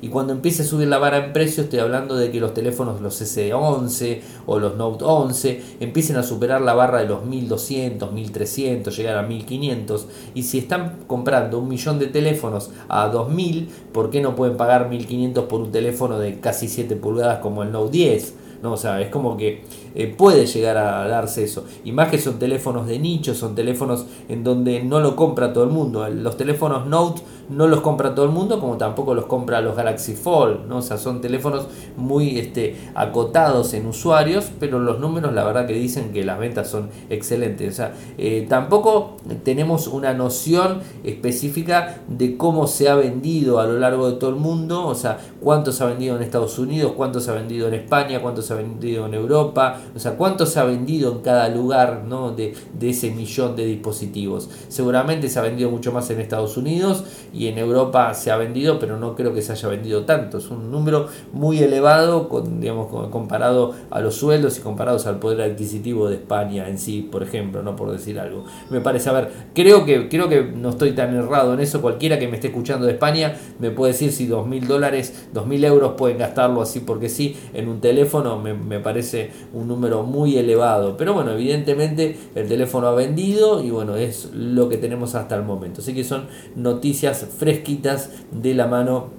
y 0.00 0.08
cuando 0.08 0.32
empiece 0.32 0.62
a 0.62 0.64
subir 0.64 0.88
la 0.88 0.98
vara 0.98 1.24
en 1.24 1.32
precio 1.32 1.64
estoy 1.64 1.80
hablando 1.80 2.16
de 2.16 2.30
que 2.30 2.40
los 2.40 2.54
teléfonos 2.54 3.00
los 3.00 3.20
S11 3.20 4.20
o 4.46 4.58
los 4.58 4.76
Note 4.76 5.04
11 5.04 5.62
empiecen 5.80 6.16
a 6.16 6.22
superar 6.22 6.60
la 6.60 6.74
barra 6.74 7.00
de 7.00 7.06
los 7.06 7.24
1200, 7.24 8.12
1300, 8.12 8.96
llegar 8.96 9.18
a 9.18 9.22
1500 9.22 10.06
y 10.34 10.42
si 10.42 10.58
están 10.58 10.98
comprando 11.06 11.58
un 11.58 11.68
millón 11.68 11.98
de 11.98 12.06
teléfonos 12.06 12.70
a 12.88 13.08
2000, 13.08 13.68
¿por 13.92 14.10
qué 14.10 14.20
no 14.20 14.34
pueden 14.34 14.56
pagar 14.56 14.88
1500 14.88 15.44
por 15.44 15.60
un 15.60 15.72
teléfono 15.72 16.18
de 16.18 16.40
casi 16.40 16.68
7 16.68 16.96
pulgadas 16.96 17.38
como 17.40 17.62
el 17.62 17.72
Note 17.72 17.92
10? 17.92 18.34
No, 18.62 18.72
o 18.72 18.76
sea, 18.76 19.00
es 19.00 19.08
como 19.08 19.36
que 19.36 19.62
eh, 19.94 20.12
puede 20.16 20.46
llegar 20.46 20.76
a 20.78 21.06
darse 21.06 21.44
eso. 21.44 21.64
Y 21.84 21.92
más 21.92 22.08
que 22.08 22.18
son 22.18 22.38
teléfonos 22.38 22.88
de 22.88 22.98
nicho, 22.98 23.34
son 23.34 23.54
teléfonos 23.54 24.06
en 24.28 24.42
donde 24.42 24.82
no 24.82 24.98
lo 24.98 25.14
compra 25.14 25.52
todo 25.52 25.64
el 25.64 25.70
mundo. 25.70 26.08
Los 26.08 26.36
teléfonos 26.36 26.86
Note 26.86 27.22
no 27.48 27.66
los 27.66 27.80
compra 27.80 28.14
todo 28.14 28.26
el 28.26 28.30
mundo, 28.30 28.60
como 28.60 28.76
tampoco 28.76 29.14
los 29.14 29.26
compra 29.26 29.60
los 29.60 29.76
Galaxy 29.76 30.14
Fold, 30.14 30.66
¿no? 30.66 30.78
O 30.78 30.82
sea, 30.82 30.98
son 30.98 31.20
teléfonos 31.20 31.66
muy 31.96 32.38
este, 32.38 32.76
acotados 32.94 33.74
en 33.74 33.86
usuarios, 33.86 34.50
pero 34.60 34.78
los 34.78 35.00
números 35.00 35.32
la 35.32 35.44
verdad 35.44 35.66
que 35.66 35.72
dicen 35.74 36.12
que 36.12 36.24
las 36.24 36.38
ventas 36.38 36.68
son 36.68 36.90
excelentes. 37.08 37.72
O 37.72 37.76
sea, 37.76 37.94
eh, 38.18 38.46
tampoco 38.48 39.16
tenemos 39.44 39.86
una 39.86 40.14
noción 40.14 40.80
específica 41.04 42.00
de 42.08 42.36
cómo 42.36 42.66
se 42.66 42.88
ha 42.88 42.94
vendido 42.94 43.60
a 43.60 43.66
lo 43.66 43.78
largo 43.78 44.10
de 44.10 44.16
todo 44.18 44.30
el 44.30 44.36
mundo, 44.36 44.86
o 44.86 44.94
sea, 44.94 45.18
cuánto 45.40 45.72
se 45.72 45.84
ha 45.84 45.86
vendido 45.86 46.16
en 46.16 46.22
Estados 46.22 46.58
Unidos, 46.58 46.92
cuánto 46.96 47.20
se 47.20 47.30
ha 47.30 47.34
vendido 47.34 47.68
en 47.68 47.74
España, 47.74 48.20
cuánto 48.20 48.42
se 48.42 48.52
ha 48.52 48.56
vendido 48.56 49.06
en 49.06 49.14
Europa, 49.14 49.80
o 49.94 49.98
sea, 49.98 50.16
cuánto 50.16 50.46
se 50.46 50.60
ha 50.60 50.64
vendido 50.64 51.12
en 51.12 51.18
cada 51.20 51.48
lugar 51.48 52.04
¿no? 52.06 52.32
de, 52.32 52.54
de 52.78 52.90
ese 52.90 53.10
millón 53.10 53.56
de 53.56 53.64
dispositivos. 53.64 54.50
Seguramente 54.68 55.28
se 55.28 55.38
ha 55.38 55.42
vendido 55.42 55.70
mucho 55.70 55.92
más 55.92 56.10
en 56.10 56.20
Estados 56.20 56.56
Unidos 56.56 57.04
en 57.46 57.58
Europa 57.58 58.12
se 58.14 58.32
ha 58.32 58.36
vendido, 58.36 58.78
pero 58.80 58.98
no 58.98 59.14
creo 59.14 59.32
que 59.32 59.42
se 59.42 59.52
haya 59.52 59.68
vendido 59.68 60.04
tanto. 60.04 60.38
Es 60.38 60.50
un 60.50 60.70
número 60.70 61.06
muy 61.32 61.58
elevado 61.58 62.28
con, 62.28 62.60
digamos, 62.60 62.88
comparado 63.10 63.74
a 63.90 64.00
los 64.00 64.16
sueldos 64.16 64.58
y 64.58 64.60
comparados 64.60 65.06
al 65.06 65.20
poder 65.20 65.42
adquisitivo 65.42 66.08
de 66.08 66.16
España 66.16 66.68
en 66.68 66.78
sí, 66.78 67.02
por 67.02 67.22
ejemplo, 67.22 67.62
no 67.62 67.76
por 67.76 67.90
decir 67.92 68.18
algo. 68.18 68.44
Me 68.70 68.80
parece, 68.80 69.10
a 69.10 69.12
ver, 69.12 69.30
creo 69.54 69.84
que, 69.84 70.08
creo 70.08 70.28
que 70.28 70.42
no 70.42 70.70
estoy 70.70 70.92
tan 70.92 71.14
errado 71.14 71.54
en 71.54 71.60
eso. 71.60 71.80
Cualquiera 71.80 72.18
que 72.18 72.26
me 72.28 72.34
esté 72.34 72.48
escuchando 72.48 72.86
de 72.86 72.92
España 72.92 73.36
me 73.58 73.70
puede 73.70 73.92
decir 73.92 74.12
si 74.12 74.26
dos 74.26 74.46
mil 74.46 74.66
dólares, 74.66 75.28
dos 75.32 75.46
mil 75.46 75.64
euros 75.64 75.92
pueden 75.96 76.18
gastarlo 76.18 76.62
así 76.62 76.80
porque 76.80 77.08
sí 77.08 77.36
en 77.54 77.68
un 77.68 77.80
teléfono, 77.80 78.38
me, 78.38 78.54
me 78.54 78.80
parece 78.80 79.30
un 79.52 79.68
número 79.68 80.02
muy 80.02 80.36
elevado. 80.36 80.96
Pero 80.96 81.14
bueno, 81.14 81.32
evidentemente 81.32 82.16
el 82.34 82.48
teléfono 82.48 82.88
ha 82.88 82.94
vendido 82.94 83.62
y 83.62 83.70
bueno, 83.70 83.96
es 83.96 84.30
lo 84.32 84.68
que 84.68 84.76
tenemos 84.76 85.14
hasta 85.14 85.36
el 85.36 85.42
momento. 85.42 85.80
Así 85.80 85.94
que 85.94 86.04
son 86.04 86.26
noticias 86.56 87.27
fresquitas 87.36 88.10
de 88.30 88.54
la 88.54 88.66
mano 88.66 89.18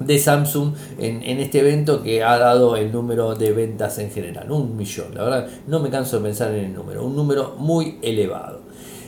de 0.00 0.18
Samsung 0.18 0.74
en, 0.98 1.22
este 1.40 1.60
evento 1.60 2.02
que 2.02 2.22
ha 2.22 2.38
dado 2.38 2.76
el 2.76 2.92
número 2.92 3.34
de 3.34 3.52
ventas 3.52 3.98
en 3.98 4.10
general, 4.10 4.50
un 4.50 4.76
millón, 4.76 5.14
la 5.14 5.24
verdad 5.24 5.48
no 5.66 5.80
me 5.80 5.90
canso 5.90 6.18
de 6.18 6.22
pensar 6.22 6.52
en 6.54 6.66
el 6.66 6.74
número, 6.74 7.04
un 7.04 7.16
número 7.16 7.54
muy 7.58 7.98
elevado. 8.02 8.60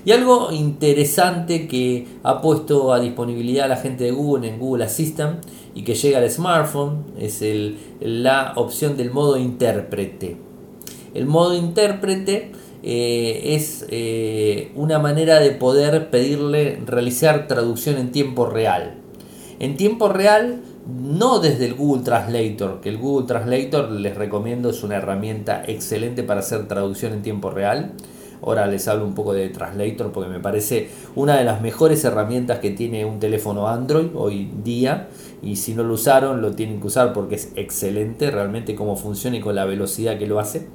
Y 0.05 0.13
algo 0.13 0.51
interesante 0.53 1.69
que 1.69 2.07
ha 2.23 2.41
puesto 2.41 2.95
a 2.95 3.01
disponibilidad 3.01 3.69
la 3.69 3.77
gente 3.77 4.05
de 4.05 4.13
Google 4.13 4.49
en 4.49 4.59
Google 4.59 4.85
Assistant 4.85 5.45
y 5.75 5.83
que 5.83 5.95
llega 5.95 6.19
al 6.19 6.31
smartphone 6.31 7.05
es 7.19 7.45
la 8.01 8.55
opción 8.57 8.97
del 8.97 9.11
modo 9.11 9.37
intérprete. 9.37 10.37
El 11.13 11.27
modo 11.27 11.55
intérprete 11.55 12.53
eh, 12.83 13.55
es 13.55 13.87
una 14.75 14.99
manera 14.99 15.41
de 15.41 15.51
poder 15.51 16.11
pedirle 16.11 16.81
realizar 16.85 17.49
traducción 17.49 17.97
en 17.97 18.13
tiempo 18.13 18.47
real. 18.47 18.95
En 19.59 19.77
tiempo 19.77 20.09
real 20.09 20.63
no 20.89 21.39
desde 21.39 21.67
el 21.67 21.75
Google 21.75 22.03
Translator, 22.03 22.81
que 22.81 22.89
el 22.89 22.97
Google 22.97 23.27
Translator 23.27 23.91
les 23.91 24.17
recomiendo 24.17 24.71
es 24.71 24.83
una 24.83 24.97
herramienta 24.97 25.63
excelente 25.67 26.23
para 26.23 26.41
hacer 26.41 26.67
traducción 26.67 27.13
en 27.13 27.23
tiempo 27.23 27.51
real. 27.51 27.93
Ahora 28.41 28.67
les 28.67 28.87
hablo 28.89 29.05
un 29.05 29.15
poco 29.15 29.35
de 29.35 29.49
Translator 29.49 30.13
porque 30.13 30.31
me 30.31 30.41
parece 30.41 30.89
una 31.15 31.37
de 31.37 31.45
las 31.45 31.61
mejores 31.61 32.05
herramientas 32.05 32.61
que 32.61 32.71
tiene 32.71 33.05
un 33.05 33.19
teléfono 33.19 33.69
Android 33.69 34.09
hoy 34.15 34.51
día. 34.65 35.09
Y 35.43 35.57
si 35.57 35.75
no 35.75 35.83
lo 35.85 35.95
usaron, 35.95 36.43
lo 36.43 36.53
tienen 36.53 36.81
que 36.81 36.89
usar 36.89 37.13
porque 37.13 37.37
es 37.37 37.53
excelente 37.57 38.31
realmente 38.31 38.75
cómo 38.75 38.97
funciona 38.97 39.37
y 39.37 39.41
con 39.41 39.55
la 39.55 39.65
velocidad 39.65 40.19
que 40.19 40.27
lo 40.27 40.41
hace. 40.41 40.67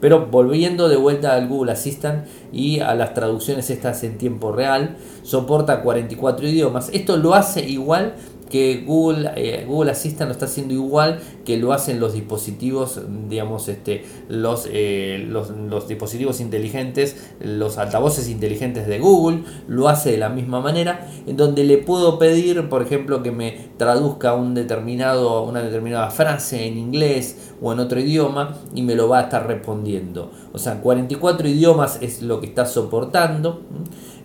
Pero 0.00 0.26
volviendo 0.26 0.88
de 0.88 0.96
vuelta 0.96 1.34
al 1.34 1.48
Google 1.48 1.72
Assistant 1.72 2.26
y 2.52 2.80
a 2.80 2.94
las 2.94 3.14
traducciones 3.14 3.70
estas 3.70 4.02
en 4.02 4.18
tiempo 4.18 4.52
real, 4.52 4.96
soporta 5.22 5.82
44 5.82 6.48
idiomas. 6.48 6.90
Esto 6.92 7.16
lo 7.16 7.34
hace 7.34 7.68
igual 7.68 8.14
que 8.50 8.84
Google, 8.86 9.30
eh, 9.36 9.64
Google 9.66 9.92
Assistant 9.92 10.28
lo 10.28 10.32
está 10.32 10.44
haciendo 10.44 10.74
igual 10.74 11.20
que 11.44 11.56
lo 11.56 11.72
hacen 11.72 12.00
los 12.00 12.12
dispositivos, 12.12 13.00
digamos, 13.28 13.68
este, 13.68 14.04
los, 14.28 14.68
eh, 14.70 15.24
los, 15.26 15.50
los, 15.50 15.88
dispositivos 15.88 16.40
inteligentes, 16.40 17.16
los 17.40 17.78
altavoces 17.78 18.28
inteligentes 18.28 18.86
de 18.86 18.98
Google, 18.98 19.44
lo 19.68 19.88
hace 19.88 20.10
de 20.10 20.18
la 20.18 20.28
misma 20.28 20.60
manera, 20.60 21.08
en 21.26 21.36
donde 21.36 21.64
le 21.64 21.78
puedo 21.78 22.18
pedir, 22.18 22.68
por 22.68 22.82
ejemplo, 22.82 23.22
que 23.22 23.30
me 23.30 23.70
traduzca 23.78 24.34
un 24.34 24.54
determinado, 24.54 25.44
una 25.44 25.62
determinada 25.62 26.10
frase 26.10 26.66
en 26.66 26.76
inglés 26.76 27.52
o 27.62 27.72
en 27.72 27.80
otro 27.80 28.00
idioma 28.00 28.56
y 28.74 28.82
me 28.82 28.94
lo 28.94 29.08
va 29.08 29.20
a 29.20 29.22
estar 29.22 29.46
respondiendo. 29.46 30.30
O 30.52 30.58
sea, 30.58 30.80
44 30.80 31.48
idiomas 31.48 31.98
es 32.00 32.22
lo 32.22 32.40
que 32.40 32.46
está 32.46 32.66
soportando. 32.66 33.62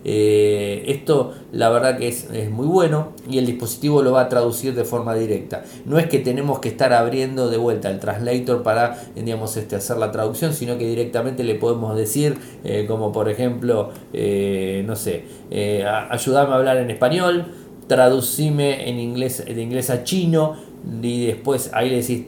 Eh, 0.08 0.84
esto 0.86 1.34
la 1.50 1.68
verdad 1.68 1.98
que 1.98 2.06
es, 2.06 2.30
muy 2.52 2.68
bueno 2.68 3.08
y 3.28 3.38
el 3.38 3.46
dispositivo 3.46 4.02
lo 4.02 4.12
va 4.12 4.20
a 4.20 4.28
traducir 4.28 4.72
de 4.76 4.84
forma 4.84 5.16
directa. 5.16 5.64
No 5.84 5.98
es 5.98 6.06
que 6.06 6.20
tenemos 6.20 6.60
que 6.60 6.68
estar 6.68 6.92
abriendo 6.92 7.50
de 7.50 7.56
vuelta 7.56 7.90
el 7.90 7.98
translator 7.98 8.62
para 8.62 9.02
digamos, 9.16 9.56
este, 9.56 9.74
hacer 9.74 9.96
la 9.96 10.12
traducción, 10.12 10.52
sino 10.54 10.78
que 10.78 10.86
directamente 10.86 11.42
le 11.42 11.56
podemos 11.56 11.96
decir, 11.96 12.36
eh, 12.62 12.84
como 12.86 13.10
por 13.10 13.28
ejemplo, 13.28 13.90
eh, 14.12 14.84
no 14.86 14.94
sé, 14.94 15.24
ayúdame 16.08 16.52
a 16.52 16.54
hablar 16.54 16.76
en 16.76 16.90
español, 16.90 17.46
traducime 17.88 18.88
en 18.88 19.00
inglés, 19.00 19.44
de 19.44 19.60
inglés 19.60 19.90
a 19.90 20.04
chino 20.04 20.54
y 21.02 21.26
después 21.26 21.70
ahí 21.72 21.90
le 21.90 21.96
decís 21.96 22.24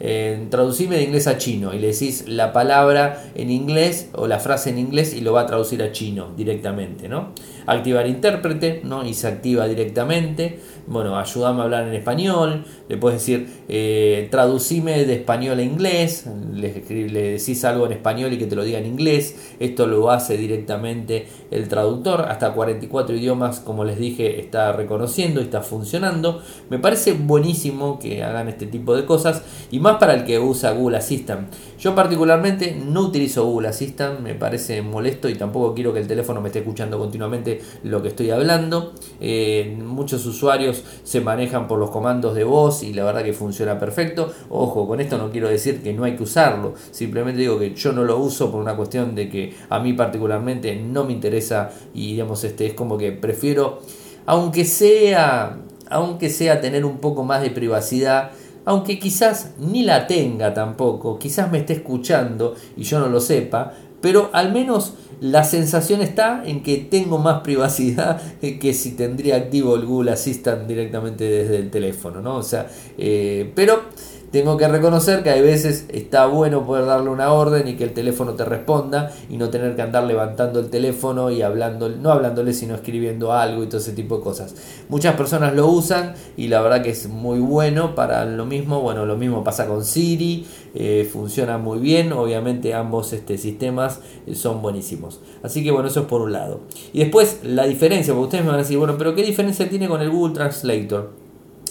eh, 0.00 0.46
traducime 0.50 0.96
de 0.96 1.02
inglés 1.04 1.26
a 1.26 1.38
chino 1.38 1.74
y 1.74 1.78
le 1.78 1.88
decís 1.88 2.24
la 2.28 2.52
palabra 2.52 3.30
en 3.34 3.50
inglés 3.50 4.10
o 4.12 4.26
la 4.28 4.38
frase 4.38 4.70
en 4.70 4.78
inglés 4.78 5.12
y 5.12 5.20
lo 5.20 5.32
va 5.32 5.42
a 5.42 5.46
traducir 5.46 5.82
a 5.82 5.90
chino 5.90 6.32
directamente, 6.36 7.08
¿no? 7.08 7.32
Activar 7.66 8.06
intérprete, 8.06 8.80
¿no? 8.84 9.04
Y 9.04 9.12
se 9.12 9.26
activa 9.26 9.66
directamente. 9.66 10.58
Bueno, 10.86 11.18
ayúdame 11.18 11.60
a 11.60 11.64
hablar 11.64 11.86
en 11.86 11.94
español. 11.94 12.64
Le 12.88 12.96
puedes 12.96 13.20
decir, 13.20 13.46
eh, 13.68 14.26
traducime 14.30 15.04
de 15.04 15.14
español 15.14 15.58
a 15.58 15.62
inglés. 15.62 16.24
Le, 16.54 16.82
le 16.88 17.22
decís 17.32 17.64
algo 17.66 17.84
en 17.84 17.92
español 17.92 18.32
y 18.32 18.38
que 18.38 18.46
te 18.46 18.56
lo 18.56 18.64
diga 18.64 18.78
en 18.78 18.86
inglés. 18.86 19.54
Esto 19.60 19.86
lo 19.86 20.10
hace 20.10 20.38
directamente 20.38 21.26
el 21.50 21.68
traductor. 21.68 22.22
Hasta 22.22 22.54
44 22.54 23.14
idiomas, 23.14 23.60
como 23.60 23.84
les 23.84 23.98
dije, 23.98 24.40
está 24.40 24.72
reconociendo 24.72 25.40
y 25.40 25.44
está 25.44 25.60
funcionando. 25.60 26.40
Me 26.70 26.78
parece 26.78 27.12
buenísimo 27.12 27.98
que 27.98 28.22
hagan 28.22 28.48
este 28.48 28.66
tipo 28.66 28.96
de 28.96 29.04
cosas. 29.04 29.42
Y 29.70 29.80
más 29.80 29.87
para 29.96 30.14
el 30.14 30.24
que 30.24 30.38
usa 30.38 30.72
Google 30.72 30.98
Assistant. 30.98 31.52
Yo 31.78 31.94
particularmente 31.94 32.74
no 32.74 33.02
utilizo 33.02 33.46
Google 33.46 33.68
Assistant, 33.68 34.20
me 34.20 34.34
parece 34.34 34.82
molesto 34.82 35.28
y 35.28 35.34
tampoco 35.36 35.74
quiero 35.74 35.92
que 35.92 36.00
el 36.00 36.08
teléfono 36.08 36.40
me 36.40 36.48
esté 36.48 36.58
escuchando 36.58 36.98
continuamente 36.98 37.60
lo 37.84 38.02
que 38.02 38.08
estoy 38.08 38.30
hablando. 38.30 38.92
Eh, 39.20 39.78
muchos 39.80 40.26
usuarios 40.26 40.82
se 41.04 41.20
manejan 41.20 41.68
por 41.68 41.78
los 41.78 41.90
comandos 41.90 42.34
de 42.34 42.44
voz 42.44 42.82
y 42.82 42.92
la 42.92 43.04
verdad 43.04 43.22
que 43.22 43.32
funciona 43.32 43.78
perfecto. 43.78 44.32
Ojo, 44.50 44.86
con 44.86 45.00
esto 45.00 45.16
no 45.16 45.30
quiero 45.30 45.48
decir 45.48 45.82
que 45.82 45.92
no 45.92 46.04
hay 46.04 46.16
que 46.16 46.24
usarlo, 46.24 46.74
simplemente 46.90 47.40
digo 47.40 47.58
que 47.58 47.74
yo 47.74 47.92
no 47.92 48.04
lo 48.04 48.18
uso 48.18 48.50
por 48.50 48.60
una 48.60 48.76
cuestión 48.76 49.14
de 49.14 49.28
que 49.28 49.54
a 49.70 49.78
mí 49.78 49.92
particularmente 49.92 50.74
no 50.76 51.04
me 51.04 51.12
interesa 51.12 51.70
y 51.94 52.12
digamos 52.12 52.42
este 52.44 52.66
es 52.66 52.74
como 52.74 52.98
que 52.98 53.12
prefiero 53.12 53.80
aunque 54.26 54.64
sea 54.64 55.58
aunque 55.90 56.28
sea 56.28 56.60
tener 56.60 56.84
un 56.84 56.98
poco 56.98 57.24
más 57.24 57.40
de 57.40 57.50
privacidad 57.50 58.32
aunque 58.68 58.98
quizás 58.98 59.52
ni 59.58 59.82
la 59.82 60.06
tenga 60.06 60.52
tampoco, 60.52 61.18
quizás 61.18 61.50
me 61.50 61.56
esté 61.56 61.72
escuchando 61.72 62.54
y 62.76 62.82
yo 62.82 63.00
no 63.00 63.08
lo 63.08 63.18
sepa, 63.18 63.72
pero 64.02 64.28
al 64.34 64.52
menos 64.52 64.92
la 65.22 65.42
sensación 65.42 66.02
está 66.02 66.42
en 66.44 66.62
que 66.62 66.76
tengo 66.76 67.16
más 67.16 67.40
privacidad 67.40 68.20
que 68.40 68.74
si 68.74 68.90
tendría 68.90 69.36
activo 69.36 69.74
el 69.74 69.86
Google 69.86 70.12
Assistant 70.12 70.66
directamente 70.66 71.24
desde 71.24 71.56
el 71.56 71.70
teléfono, 71.70 72.20
¿no? 72.20 72.36
O 72.36 72.42
sea, 72.42 72.66
eh, 72.98 73.50
pero 73.54 73.84
tengo 74.30 74.58
que 74.58 74.68
reconocer 74.68 75.22
que 75.22 75.30
a 75.30 75.40
veces 75.40 75.86
está 75.88 76.26
bueno 76.26 76.66
poder 76.66 76.84
darle 76.84 77.08
una 77.08 77.32
orden 77.32 77.66
y 77.66 77.76
que 77.76 77.84
el 77.84 77.94
teléfono 77.94 78.34
te 78.34 78.44
responda 78.44 79.10
y 79.30 79.38
no 79.38 79.48
tener 79.48 79.74
que 79.74 79.82
andar 79.82 80.04
levantando 80.04 80.60
el 80.60 80.68
teléfono 80.68 81.30
y 81.30 81.40
hablando, 81.40 81.88
no 81.88 82.10
hablándole 82.12 82.52
sino 82.52 82.74
escribiendo 82.74 83.32
algo 83.32 83.62
y 83.62 83.66
todo 83.68 83.78
ese 83.78 83.92
tipo 83.92 84.18
de 84.18 84.22
cosas. 84.22 84.54
Muchas 84.88 85.16
personas 85.16 85.54
lo 85.54 85.66
usan 85.68 86.14
y 86.36 86.48
la 86.48 86.60
verdad 86.60 86.82
que 86.82 86.90
es 86.90 87.08
muy 87.08 87.38
bueno 87.38 87.94
para 87.94 88.24
lo 88.26 88.44
mismo. 88.44 88.82
Bueno, 88.82 89.06
lo 89.06 89.16
mismo 89.16 89.42
pasa 89.42 89.66
con 89.66 89.84
Siri, 89.84 90.46
eh, 90.74 91.08
funciona 91.10 91.56
muy 91.56 91.78
bien. 91.78 92.12
Obviamente 92.12 92.74
ambos 92.74 93.14
este, 93.14 93.38
sistemas 93.38 94.00
eh, 94.26 94.34
son 94.34 94.60
buenísimos. 94.60 95.20
Así 95.42 95.64
que 95.64 95.70
bueno, 95.70 95.88
eso 95.88 96.00
es 96.00 96.06
por 96.06 96.20
un 96.20 96.32
lado. 96.32 96.60
Y 96.92 96.98
después 96.98 97.40
la 97.44 97.64
diferencia, 97.66 98.12
porque 98.12 98.24
ustedes 98.24 98.44
me 98.44 98.50
van 98.50 98.60
a 98.60 98.62
decir, 98.62 98.76
bueno, 98.76 98.96
pero 98.98 99.14
¿qué 99.14 99.22
diferencia 99.22 99.68
tiene 99.70 99.88
con 99.88 100.02
el 100.02 100.10
Google 100.10 100.34
Translator? 100.34 101.27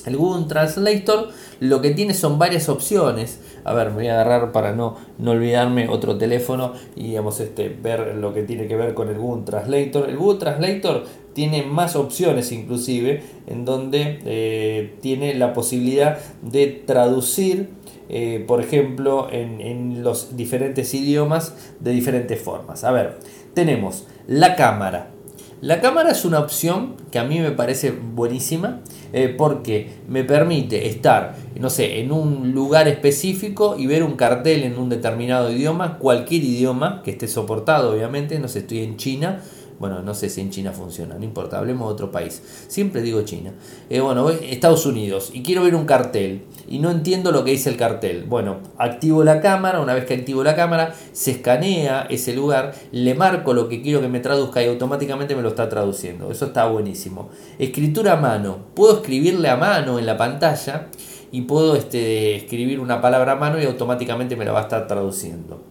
El 0.08 0.18
Google 0.18 0.46
Translator 0.48 1.30
lo 1.60 1.82
que 1.82 1.92
tiene 1.92 2.14
son 2.14 2.40
varias 2.40 2.70
opciones. 2.70 3.40
A 3.64 3.74
ver, 3.74 3.90
me 3.90 3.96
voy 3.96 4.08
a 4.08 4.14
agarrar 4.14 4.52
para 4.52 4.74
no, 4.74 4.96
no 5.20 5.32
olvidarme 5.32 5.90
otro 5.90 6.18
teléfono 6.18 6.74
y 6.96 7.10
digamos, 7.10 7.40
este, 7.40 7.70
ver 7.70 8.16
lo 8.16 8.34
que 8.34 8.44
tiene 8.44 8.68
que 8.68 8.76
ver 8.76 8.94
con 8.94 9.10
el 9.10 9.18
Google 9.18 9.44
Translator. 9.44 10.10
El 10.10 10.18
Google 10.18 10.40
Translator 10.40 11.04
tiene 11.34 11.64
más 11.64 11.96
opciones 11.96 12.52
inclusive 12.52 13.22
en 13.46 13.66
donde 13.66 14.20
eh, 14.26 14.96
tiene 15.02 15.36
la 15.36 15.54
posibilidad 15.54 16.18
de 16.42 16.68
traducir 16.68 17.70
eh, 18.10 18.44
por 18.48 18.62
ejemplo 18.62 19.28
en, 19.30 19.60
en 19.60 20.02
los 20.02 20.38
diferentes 20.38 20.94
idiomas 20.94 21.54
de 21.80 21.92
diferentes 21.92 22.42
formas. 22.42 22.84
A 22.84 22.92
ver, 22.92 23.20
tenemos 23.54 24.08
la 24.28 24.56
cámara. 24.56 25.17
La 25.60 25.82
cámara 25.82 26.12
es 26.12 26.24
una 26.24 26.40
opción 26.40 26.94
que 27.10 27.18
a 27.18 27.24
mí 27.24 27.40
me 27.40 27.50
parece 27.50 27.90
buenísima 27.90 28.82
eh, 29.12 29.34
porque 29.36 30.02
me 30.08 30.24
permite 30.24 30.88
estar, 30.88 31.36
no 31.60 31.72
sé, 31.72 32.00
en 32.00 32.12
un 32.12 32.52
lugar 32.52 32.88
específico 32.88 33.76
y 33.76 33.88
ver 33.88 34.04
un 34.04 34.16
cartel 34.18 34.62
en 34.62 34.78
un 34.78 34.90
determinado 34.90 35.52
idioma, 35.52 35.98
cualquier 35.98 36.44
idioma 36.44 37.02
que 37.04 37.10
esté 37.10 37.28
soportado, 37.28 37.94
obviamente, 37.94 38.38
no 38.38 38.48
sé, 38.48 38.60
estoy 38.60 38.84
en 38.84 38.98
China 38.98 39.42
bueno, 39.80 40.02
no 40.02 40.14
sé 40.14 40.30
si 40.30 40.42
en 40.42 40.50
China 40.50 40.72
funciona, 40.72 41.16
no 41.16 41.24
importa, 41.24 41.60
hablemos 41.60 41.88
de 41.88 41.94
otro 41.94 42.12
país. 42.12 42.42
Siempre 42.68 43.02
digo 43.02 43.22
China. 43.22 43.54
Eh, 43.90 44.00
bueno, 44.00 44.30
Estados 44.30 44.86
Unidos 44.86 45.32
y 45.34 45.44
quiero 45.44 45.64
ver 45.64 45.76
un 45.76 45.86
cartel 45.86 46.44
y 46.68 46.80
no 46.80 46.90
entiendo 46.90 47.32
lo 47.32 47.44
que 47.44 47.52
dice 47.52 47.70
el 47.70 47.78
cartel. 47.78 48.26
Bueno, 48.28 48.58
activo 48.78 49.24
la 49.24 49.40
cámara, 49.42 49.80
una 49.80 49.94
vez 49.94 50.06
que 50.06 50.16
activo 50.16 50.44
la 50.44 50.56
cámara, 50.56 50.94
se 51.12 51.32
escanea 51.32 52.08
ese 52.10 52.34
lugar, 52.34 52.74
le 52.92 53.14
marco 53.14 53.54
lo 53.54 53.70
que 53.70 53.82
quiero 53.82 54.02
que 54.02 54.08
me 54.08 54.20
traduzca 54.20 54.64
y 54.64 54.68
automáticamente 54.68 55.36
me 55.36 55.42
lo 55.42 55.50
está 55.50 55.70
traduciendo. 55.70 56.32
Eso 56.32 56.46
está 56.46 56.68
buenísimo. 56.68 57.30
Escritura 57.60 58.14
a 58.14 58.18
mano. 58.18 58.58
Puedo 58.74 58.98
escribirle 58.98 59.50
a 59.50 59.58
mano 59.58 60.00
en 60.00 60.06
la 60.06 60.18
pantalla 60.18 60.88
y 61.32 61.42
puedo 61.42 61.76
este, 61.76 62.36
escribir 62.36 62.80
una 62.80 63.02
palabra 63.02 63.34
a 63.34 63.36
mano 63.36 63.62
y 63.62 63.66
automáticamente 63.66 64.36
me 64.36 64.46
la 64.46 64.54
va 64.54 64.60
a 64.60 64.64
estar 64.64 64.88
traduciendo. 64.88 65.62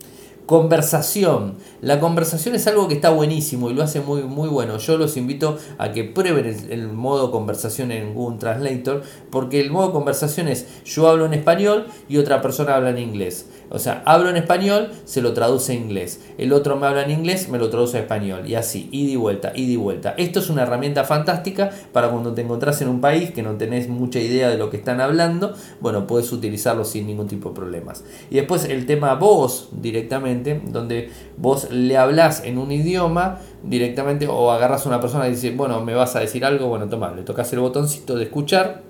Conversación. 0.47 1.57
La 1.81 1.99
conversación 1.99 2.55
es 2.55 2.69
algo 2.69 2.87
que 2.87 2.95
está 2.95 3.11
buenísimo 3.11 3.69
y 3.69 3.75
lo 3.75 3.83
hace 3.83 4.01
muy, 4.01 4.23
muy 4.23 4.49
bueno. 4.49 4.79
Yo 4.79 4.97
los 4.97 5.17
invito 5.17 5.59
a 5.77 5.91
que 5.91 6.05
prueben 6.05 6.47
el, 6.71 6.87
modo 6.87 7.33
conversación 7.33 7.91
en 7.91 8.15
Google 8.15 8.39
Translator 8.39 9.03
porque 9.31 9.61
el 9.61 9.73
modo 9.73 9.93
conversación 9.93 10.47
es 10.47 10.85
yo 10.85 11.09
hablo 11.09 11.27
en 11.27 11.35
español 11.35 11.87
y 12.09 12.19
otra 12.19 12.43
persona 12.43 12.77
habla 12.77 12.91
en 12.91 12.99
inglés. 12.99 13.47
O 13.71 13.79
sea, 13.79 14.03
hablo 14.05 14.31
en 14.31 14.37
español, 14.37 14.91
se 15.05 15.21
lo 15.21 15.33
traduce 15.33 15.73
en 15.73 15.83
inglés. 15.85 16.21
El 16.39 16.53
otro 16.53 16.77
me 16.77 16.87
habla 16.87 17.03
en 17.03 17.11
inglés, 17.11 17.49
me 17.49 17.59
lo 17.59 17.69
traduce 17.69 17.97
a 17.97 18.01
español. 18.01 18.47
Y 18.47 18.55
así, 18.55 18.89
ida 18.93 19.13
y 19.13 19.17
vuelta, 19.17 19.53
ida 19.55 19.73
y 19.73 19.77
vuelta. 19.77 20.15
Esto 20.17 20.39
es 20.41 20.51
una 20.51 20.63
herramienta 20.63 21.05
fantástica 21.05 21.71
para 21.93 22.11
cuando 22.11 22.33
te 22.33 22.43
encontrás 22.43 22.81
en 22.83 22.89
un 22.89 23.01
país 23.01 23.31
que 23.33 23.43
no 23.43 23.57
tenés 23.57 23.89
mucha 23.89 24.21
idea 24.21 24.49
de 24.49 24.59
lo 24.59 24.71
que 24.71 24.77
están 24.77 25.01
hablando. 25.01 25.55
Bueno, 25.81 26.07
puedes 26.07 26.31
utilizarlo 26.33 26.85
sin 26.85 27.07
ningún 27.07 27.27
tipo 27.27 27.51
de 27.51 27.55
problemas. 27.55 28.05
Y 28.31 28.37
después 28.37 28.65
el 28.65 28.87
tema 28.87 29.15
voz 29.15 29.71
directamente, 29.73 30.61
donde 30.67 31.11
vos 31.37 31.71
le 31.71 31.97
hablas 31.97 32.43
en 32.45 32.59
un 32.59 32.71
idioma 32.71 33.41
directamente 33.63 34.29
o 34.29 34.53
agarras 34.53 34.87
a 34.87 34.89
una 34.89 35.01
persona 35.01 35.27
y 35.29 35.33
dices, 35.33 35.57
bueno, 35.57 35.85
me 35.85 35.95
vas 35.95 36.17
a 36.17 36.21
decir 36.21 36.45
algo, 36.45 36.69
bueno, 36.69 36.89
toma, 36.89 37.13
le 37.13 37.23
tocas 37.23 37.53
el 37.53 37.61
botoncito 37.61 38.15
de 38.17 38.25
escuchar, 38.25 38.83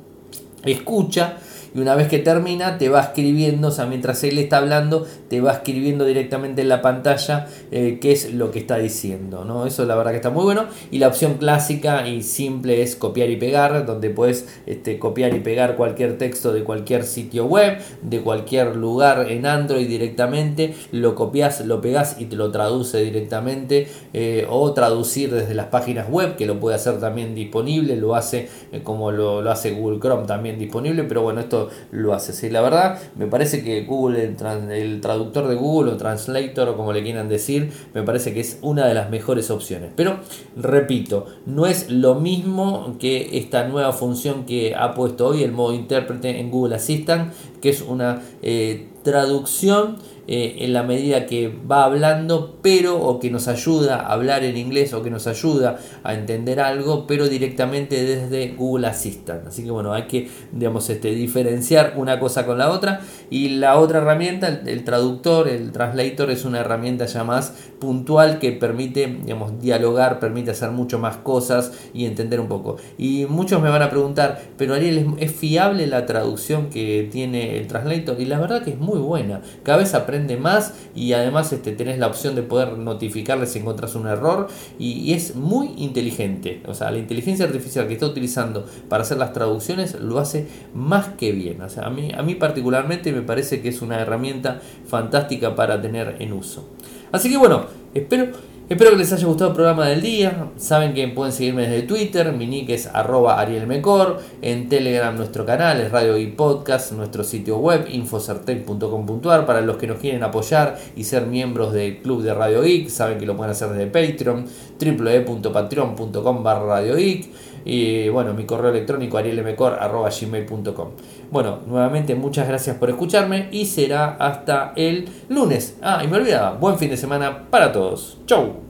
escucha 0.64 1.38
y 1.74 1.80
una 1.80 1.94
vez 1.94 2.08
que 2.08 2.18
termina 2.18 2.78
te 2.78 2.88
va 2.88 3.00
escribiendo, 3.00 3.68
o 3.68 3.70
sea, 3.70 3.86
mientras 3.86 4.22
él 4.24 4.38
está 4.38 4.58
hablando, 4.58 5.06
te 5.28 5.40
va 5.40 5.52
escribiendo 5.52 6.04
directamente 6.04 6.62
en 6.62 6.68
la 6.68 6.82
pantalla 6.82 7.48
eh, 7.70 7.98
qué 8.00 8.12
es 8.12 8.32
lo 8.32 8.50
que 8.50 8.58
está 8.58 8.78
diciendo, 8.78 9.44
¿no? 9.44 9.66
Eso 9.66 9.84
la 9.84 9.96
verdad 9.96 10.12
que 10.12 10.16
está 10.16 10.30
muy 10.30 10.44
bueno. 10.44 10.66
Y 10.90 10.98
la 10.98 11.08
opción 11.08 11.34
clásica 11.34 12.08
y 12.08 12.22
simple 12.22 12.82
es 12.82 12.96
copiar 12.96 13.30
y 13.30 13.36
pegar, 13.36 13.86
donde 13.86 14.10
puedes 14.10 14.46
este, 14.66 14.98
copiar 14.98 15.34
y 15.34 15.40
pegar 15.40 15.76
cualquier 15.76 16.18
texto 16.18 16.52
de 16.52 16.64
cualquier 16.64 17.04
sitio 17.04 17.46
web, 17.46 17.78
de 18.02 18.20
cualquier 18.20 18.76
lugar 18.76 19.30
en 19.30 19.46
Android 19.46 19.86
directamente, 19.86 20.74
lo 20.92 21.14
copias, 21.14 21.64
lo 21.64 21.80
pegas 21.80 22.16
y 22.18 22.26
te 22.26 22.36
lo 22.36 22.50
traduce 22.50 22.98
directamente, 23.02 23.88
eh, 24.12 24.46
o 24.48 24.72
traducir 24.72 25.32
desde 25.32 25.54
las 25.54 25.66
páginas 25.66 26.08
web, 26.08 26.36
que 26.36 26.46
lo 26.46 26.60
puede 26.60 26.76
hacer 26.76 26.98
también 27.00 27.34
disponible, 27.34 27.96
lo 27.96 28.14
hace 28.14 28.48
eh, 28.72 28.80
como 28.82 29.10
lo, 29.10 29.42
lo, 29.42 29.50
hace 29.50 29.72
Google 29.72 30.00
Chrome 30.00 30.26
también 30.26 30.58
disponible, 30.58 31.04
pero 31.04 31.22
bueno, 31.22 31.40
esto 31.40 31.65
lo 31.90 32.14
hace. 32.14 32.32
Sí, 32.32 32.50
la 32.50 32.60
verdad, 32.60 32.98
me 33.16 33.26
parece 33.26 33.62
que 33.62 33.84
Google, 33.84 34.24
el, 34.24 34.70
el 34.70 35.00
traductor 35.00 35.48
de 35.48 35.54
Google 35.54 35.92
o 35.92 35.96
Translator, 35.96 36.68
o 36.68 36.76
como 36.76 36.92
le 36.92 37.02
quieran 37.02 37.28
decir, 37.28 37.72
me 37.94 38.02
parece 38.02 38.34
que 38.34 38.40
es 38.40 38.58
una 38.62 38.86
de 38.86 38.94
las 38.94 39.10
mejores 39.10 39.50
opciones. 39.50 39.90
Pero, 39.96 40.18
repito, 40.56 41.26
no 41.46 41.66
es 41.66 41.90
lo 41.90 42.14
mismo 42.16 42.96
que 42.98 43.38
esta 43.38 43.66
nueva 43.68 43.92
función 43.92 44.46
que 44.46 44.74
ha 44.74 44.94
puesto 44.94 45.26
hoy 45.28 45.42
el 45.42 45.52
modo 45.52 45.74
intérprete 45.74 46.40
en 46.40 46.50
Google 46.50 46.76
Assistant, 46.76 47.32
que 47.60 47.70
es 47.70 47.82
una 47.82 48.22
eh, 48.42 48.88
traducción 49.02 49.96
eh, 50.28 50.56
en 50.60 50.72
la 50.72 50.82
medida 50.82 51.26
que 51.26 51.48
va 51.48 51.84
hablando, 51.84 52.58
pero 52.62 53.00
o 53.00 53.20
que 53.20 53.30
nos 53.30 53.46
ayuda 53.46 54.00
a 54.00 54.12
hablar 54.12 54.42
en 54.42 54.56
inglés 54.56 54.92
o 54.92 55.02
que 55.02 55.10
nos 55.10 55.26
ayuda 55.26 55.78
a 56.02 56.14
entender 56.14 56.60
algo, 56.60 57.06
pero 57.06 57.28
directamente 57.28 58.04
desde 58.04 58.54
Google 58.54 58.88
Assistant. 58.88 59.46
Así 59.46 59.62
que 59.62 59.70
bueno, 59.70 59.92
hay 59.92 60.04
que 60.04 60.28
digamos, 60.52 60.90
este, 60.90 61.12
diferenciar 61.12 61.94
una 61.96 62.18
cosa 62.18 62.44
con 62.44 62.58
la 62.58 62.70
otra. 62.70 63.00
Y 63.30 63.50
la 63.50 63.78
otra 63.78 63.98
herramienta, 63.98 64.48
el, 64.48 64.84
traductor, 64.84 65.48
el 65.48 65.72
translator, 65.72 66.30
es 66.30 66.44
una 66.44 66.60
herramienta 66.60 67.06
ya 67.06 67.24
más 67.24 67.52
puntual 67.78 68.38
que 68.38 68.52
permite 68.52 69.06
digamos, 69.06 69.60
dialogar, 69.60 70.18
permite 70.18 70.50
hacer 70.50 70.70
mucho 70.70 70.98
más 70.98 71.18
cosas 71.18 71.72
y 71.94 72.06
entender 72.06 72.40
un 72.40 72.48
poco. 72.48 72.76
Y 72.98 73.26
muchos 73.26 73.62
me 73.62 73.68
van 73.68 73.82
a 73.82 73.90
preguntar, 73.90 74.40
pero 74.56 74.74
Ariel, 74.74 75.14
¿es, 75.18 75.32
fiable 75.32 75.86
la 75.86 76.06
traducción 76.06 76.70
que 76.70 77.08
tiene 77.12 77.58
el 77.58 77.66
translator? 77.66 78.20
Y 78.20 78.24
la 78.24 78.38
verdad 78.38 78.62
que 78.62 78.70
es 78.70 78.78
muy 78.78 78.98
buena. 78.98 79.42
Cada 79.62 79.78
vez 79.78 79.94
aprende 79.94 80.15
más 80.36 80.74
y 80.94 81.12
además 81.12 81.52
este, 81.52 81.72
tenés 81.72 81.98
la 81.98 82.06
opción 82.06 82.34
de 82.34 82.42
poder 82.42 82.78
notificarle 82.78 83.46
si 83.46 83.58
encontrás 83.58 83.94
un 83.94 84.06
error 84.06 84.48
y, 84.78 85.12
es 85.12 85.36
muy 85.36 85.70
inteligente. 85.76 86.62
O 86.66 86.74
sea, 86.74 86.90
la 86.90 86.98
inteligencia 86.98 87.44
artificial 87.44 87.86
que 87.86 87.94
está 87.94 88.06
utilizando 88.06 88.66
para 88.88 89.02
hacer 89.02 89.18
las 89.18 89.32
traducciones 89.32 89.94
lo 90.00 90.18
hace 90.18 90.46
más 90.74 91.08
que 91.08 91.32
bien. 91.32 91.60
O 91.60 91.68
sea, 91.68 91.84
a 91.84 91.90
mí, 91.90 92.12
a 92.16 92.22
mí 92.22 92.34
particularmente 92.34 93.12
me 93.12 93.22
parece 93.22 93.60
que 93.60 93.68
es 93.68 93.82
una 93.82 94.00
herramienta 94.00 94.60
fantástica 94.86 95.54
para 95.54 95.80
tener 95.80 96.16
en 96.18 96.32
uso. 96.32 96.68
Así 97.12 97.30
que 97.30 97.36
bueno, 97.36 97.66
espero 97.94 98.28
Espero 98.68 98.90
que 98.90 98.96
les 98.96 99.12
haya 99.12 99.28
gustado 99.28 99.50
el 99.50 99.54
programa 99.54 99.86
del 99.86 100.00
día. 100.00 100.50
Saben 100.56 100.92
que 100.92 101.06
pueden 101.06 101.32
seguirme 101.32 101.68
desde 101.68 101.82
Twitter, 101.86 102.32
mi 102.32 102.48
nick 102.48 102.70
es 102.70 102.88
arroba 102.88 103.38
arielmecor, 103.38 104.18
en 104.42 104.68
Telegram 104.68 105.16
nuestro 105.16 105.46
canal 105.46 105.80
es 105.80 105.92
Radio 105.92 106.18
y 106.18 106.26
Podcast, 106.26 106.90
nuestro 106.90 107.22
sitio 107.22 107.58
web 107.58 107.86
infocertec.com.ar 107.88 109.46
para 109.46 109.60
los 109.60 109.76
que 109.76 109.86
nos 109.86 110.00
quieren 110.00 110.24
apoyar 110.24 110.76
y 110.96 111.04
ser 111.04 111.26
miembros 111.26 111.72
del 111.72 111.98
club 111.98 112.22
de 112.22 112.34
Radio 112.34 112.62
Geek, 112.62 112.88
saben 112.88 113.18
que 113.18 113.26
lo 113.26 113.36
pueden 113.36 113.52
hacer 113.52 113.68
desde 113.68 113.86
Patreon, 113.86 114.46
www.patreon.com 114.80 116.42
barra 116.42 116.66
Radio 116.66 116.96
Geek 116.96 117.28
y 117.64 118.08
bueno, 118.08 118.34
mi 118.34 118.46
correo 118.46 118.70
electrónico 118.70 119.16
arielmcor.gmail.com. 119.18 120.88
Bueno, 121.30 121.60
nuevamente 121.66 122.14
muchas 122.14 122.48
gracias 122.48 122.76
por 122.76 122.88
escucharme 122.88 123.48
y 123.50 123.66
será 123.66 124.16
hasta 124.18 124.72
el 124.76 125.08
lunes. 125.28 125.76
Ah, 125.82 126.02
y 126.04 126.08
me 126.08 126.16
olvidaba, 126.16 126.52
buen 126.52 126.78
fin 126.78 126.90
de 126.90 126.96
semana 126.96 127.48
para 127.50 127.72
todos. 127.72 128.18
Chau. 128.26 128.64